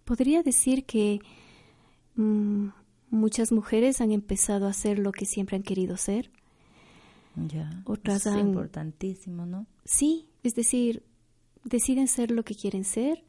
[0.03, 1.19] podría decir que
[2.15, 2.69] mm,
[3.11, 6.31] muchas mujeres han empezado a hacer lo que siempre han querido ser
[7.47, 7.69] Ya.
[7.85, 9.67] Otras es han- importantísimo, ¿no?
[9.85, 11.03] Sí, es decir,
[11.63, 13.23] deciden ser lo que quieren ser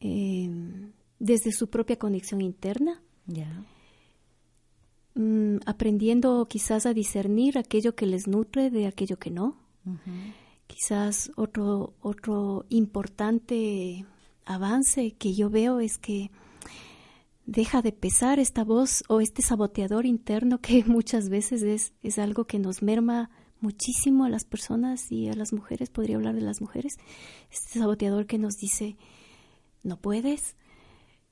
[0.00, 0.50] eh,
[1.18, 3.64] desde su propia conexión interna, Ya.
[5.14, 9.56] mm, aprendiendo quizás a discernir aquello que les nutre de aquello que no.
[10.66, 14.04] Quizás otro, otro importante
[14.44, 16.30] avance que yo veo es que
[17.46, 22.46] deja de pesar esta voz o este saboteador interno que muchas veces es, es algo
[22.46, 23.30] que nos merma
[23.60, 26.96] muchísimo a las personas y a las mujeres, podría hablar de las mujeres,
[27.50, 28.96] este saboteador que nos dice,
[29.82, 30.56] no puedes,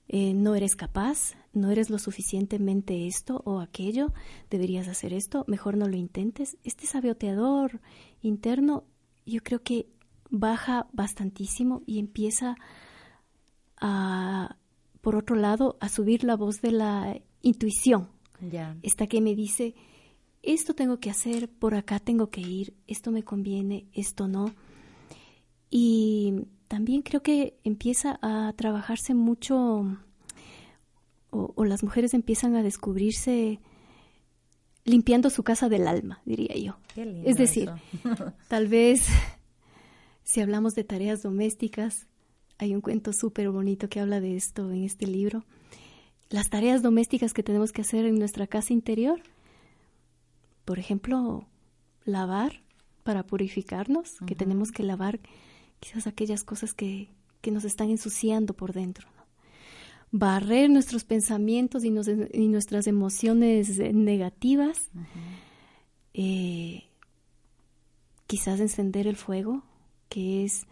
[0.08, 4.12] eh, no eres capaz, no eres lo suficientemente esto o aquello,
[4.50, 6.56] deberías hacer esto, mejor no lo intentes.
[6.64, 7.80] Este saboteador
[8.22, 8.84] interno
[9.26, 9.86] yo creo que
[10.30, 12.56] baja bastantísimo y empieza
[13.76, 14.56] a,
[15.00, 18.08] por otro lado, a subir la voz de la intuición.
[18.40, 18.76] Ya.
[18.82, 19.74] Esta que me dice,
[20.42, 24.54] esto tengo que hacer, por acá tengo que ir, esto me conviene, esto no.
[25.70, 29.56] Y también creo que empieza a trabajarse mucho,
[31.30, 33.60] o, o las mujeres empiezan a descubrirse
[34.88, 36.78] limpiando su casa del alma, diría yo.
[36.94, 37.70] Qué lindo es decir,
[38.48, 39.06] tal vez
[40.24, 42.06] si hablamos de tareas domésticas,
[42.58, 45.44] hay un cuento súper bonito que habla de esto en este libro.
[46.30, 49.20] Las tareas domésticas que tenemos que hacer en nuestra casa interior,
[50.64, 51.46] por ejemplo,
[52.04, 52.60] lavar
[53.04, 55.20] para purificarnos, que tenemos que lavar
[55.80, 57.08] quizás aquellas cosas que,
[57.40, 59.08] que nos están ensuciando por dentro.
[59.16, 59.22] ¿no?
[60.10, 64.90] Barrer nuestros pensamientos y, nos- y nuestras emociones eh, negativas.
[66.12, 66.84] Eh,
[68.26, 69.62] quizás encender el fuego,
[70.10, 70.66] que es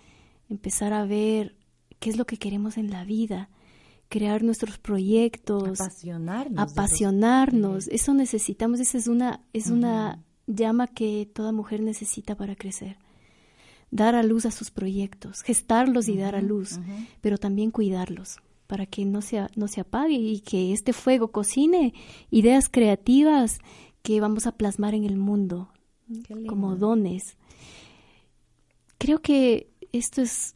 [0.51, 1.56] empezar a ver
[1.99, 3.49] qué es lo que queremos en la vida,
[4.09, 7.89] crear nuestros proyectos, Apasionarnos apasionarnos.
[7.89, 12.99] Eso necesitamos, esa es una es una llama que toda mujer necesita para crecer.
[13.91, 16.81] Dar a luz a sus proyectos, gestarlos y dar a luz,
[17.21, 21.95] pero también cuidarlos para que no se, no se apague y que este fuego cocine
[22.31, 23.59] ideas creativas
[24.03, 25.71] que vamos a plasmar en el mundo
[26.49, 27.37] como dones.
[28.99, 30.56] Creo que esto es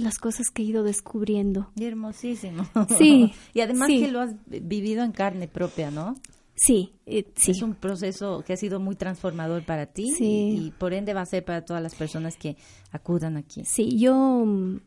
[0.00, 1.70] las cosas que he ido descubriendo.
[1.76, 2.66] Y hermosísimo.
[2.98, 4.00] Sí, y además sí.
[4.00, 6.16] que lo has vivido en carne propia, ¿no?
[6.54, 7.52] Sí, eh, sí.
[7.52, 10.24] Es un proceso que ha sido muy transformador para ti Sí.
[10.24, 12.56] y, y por ende va a ser para todas las personas que
[12.90, 13.64] acudan aquí.
[13.64, 14.80] Sí, yo, mm,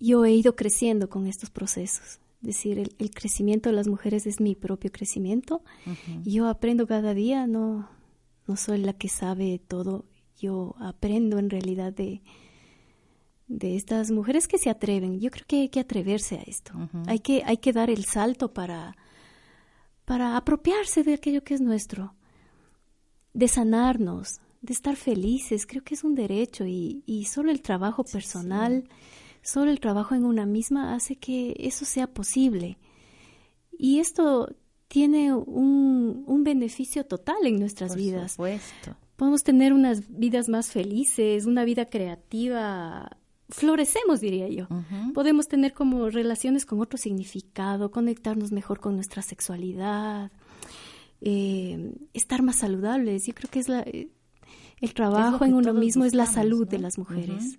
[0.00, 2.18] yo he ido creciendo con estos procesos.
[2.42, 5.62] Es decir, el, el crecimiento de las mujeres es mi propio crecimiento.
[6.24, 7.88] Yo aprendo cada día, no,
[8.46, 10.04] no soy la que sabe todo.
[10.36, 12.22] Yo aprendo en realidad de,
[13.48, 15.20] de estas mujeres que se atreven.
[15.20, 16.72] Yo creo que hay que atreverse a esto.
[17.06, 18.96] hay, que, hay que dar el salto para,
[20.04, 22.14] para apropiarse de aquello que es nuestro,
[23.32, 25.66] de sanarnos, de estar felices.
[25.66, 28.84] Creo que es un derecho y, y solo el trabajo personal,
[29.42, 32.78] solo el trabajo en una misma hace que eso sea posible.
[33.78, 34.54] Y esto
[34.88, 38.32] tiene un, un beneficio total en nuestras Por vidas.
[38.32, 38.96] supuesto.
[39.16, 43.17] Podemos tener unas vidas más felices, una vida creativa.
[43.50, 44.68] Florecemos, diría yo.
[45.14, 50.30] Podemos tener como relaciones con otro significado, conectarnos mejor con nuestra sexualidad,
[51.22, 53.26] eh, estar más saludables.
[53.26, 54.10] Yo creo que es la, eh,
[54.80, 56.70] el trabajo en uno mismo es la salud ¿no?
[56.70, 57.58] de las mujeres.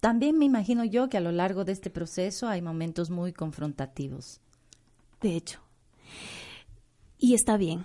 [0.00, 4.40] También me imagino yo que a lo largo de este proceso hay momentos muy confrontativos.
[5.20, 5.60] De hecho.
[7.18, 7.84] Y está bien.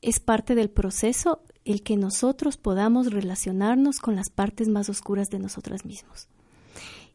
[0.00, 5.40] Es parte del proceso el que nosotros podamos relacionarnos con las partes más oscuras de
[5.40, 6.28] nosotras mismos.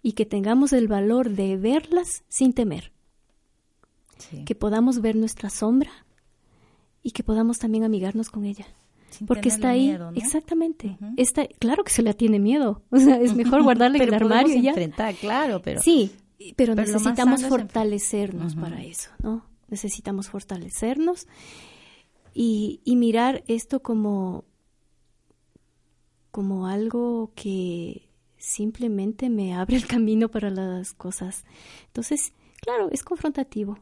[0.04, 2.92] Y que tengamos el valor de verlas sin temer.
[4.20, 4.46] Sí.
[4.46, 5.92] Que podamos ver nuestra sombra
[7.02, 8.68] y que podamos también amigarnos con ella.
[9.10, 10.18] Sin Porque está ahí, miedo, ¿no?
[10.18, 10.98] exactamente.
[11.18, 12.82] Está, claro que se la tiene miedo.
[12.92, 14.72] O sea, es mejor guardarla en el armario y ya.
[14.72, 16.12] enfrentar, claro, pero Sí,
[16.56, 19.46] pero, necesitamos fortalecernos para eso, ¿no?
[19.70, 21.28] Necesitamos fortalecernos
[22.34, 24.44] y, y mirar esto como,
[26.32, 28.03] como algo que
[28.44, 31.46] simplemente me abre el camino para las cosas.
[31.88, 33.80] Entonces, claro, es confrontativo.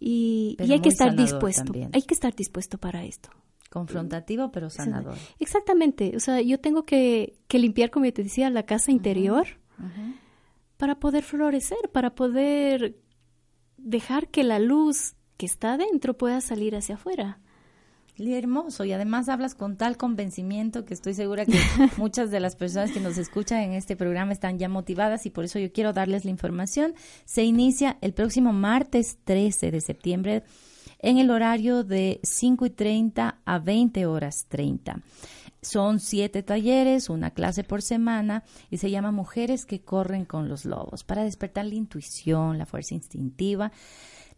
[0.00, 1.64] Y, hay que estar dispuesto.
[1.64, 1.90] también.
[1.92, 3.28] Hay que estar dispuesto para esto.
[3.70, 5.16] confrontativo pero sanador.
[5.38, 6.16] Exactamente.
[6.16, 9.46] O sea, yo tengo que, que limpiar, como te decía, la casa interior
[10.78, 12.96] para poder florecer, para poder
[13.76, 17.40] dejar que la luz que está adentro pueda salir hacia afuera.
[18.18, 21.60] Y hermoso, y además hablas con tal convencimiento que estoy segura que
[21.98, 25.44] muchas de las personas que nos escuchan en este programa están ya motivadas y por
[25.44, 26.94] eso yo quiero darles la información.
[27.26, 30.44] Se inicia el próximo martes 13 de septiembre
[30.98, 35.02] en el horario de 5 y 30 a 20 horas 30.
[35.60, 40.64] Son siete talleres, una clase por semana y se llama Mujeres que corren con los
[40.64, 43.72] lobos para despertar la intuición, la fuerza instintiva,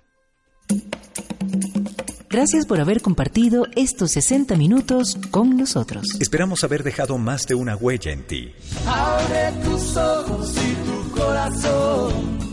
[2.30, 6.04] Gracias por haber compartido estos 60 minutos con nosotros.
[6.20, 8.52] Esperamos haber dejado más de una huella en ti.
[8.86, 12.47] Abre tus ojos y tu corazón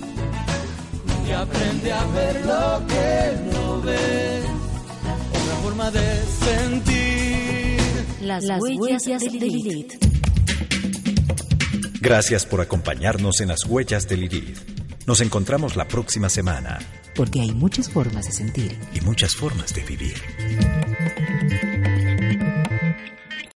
[1.28, 4.46] y aprende a ver lo que no ves.
[5.30, 7.06] Otra forma de sentir
[8.22, 9.94] las, huellas, de Lilith.
[12.02, 14.58] Gracias por acompañarnos en las huellas de Lilith.
[15.06, 16.80] Nos encontramos la próxima semana.
[17.16, 18.78] Porque hay muchas formas de sentir.
[18.94, 20.85] Y muchas formas de vivir.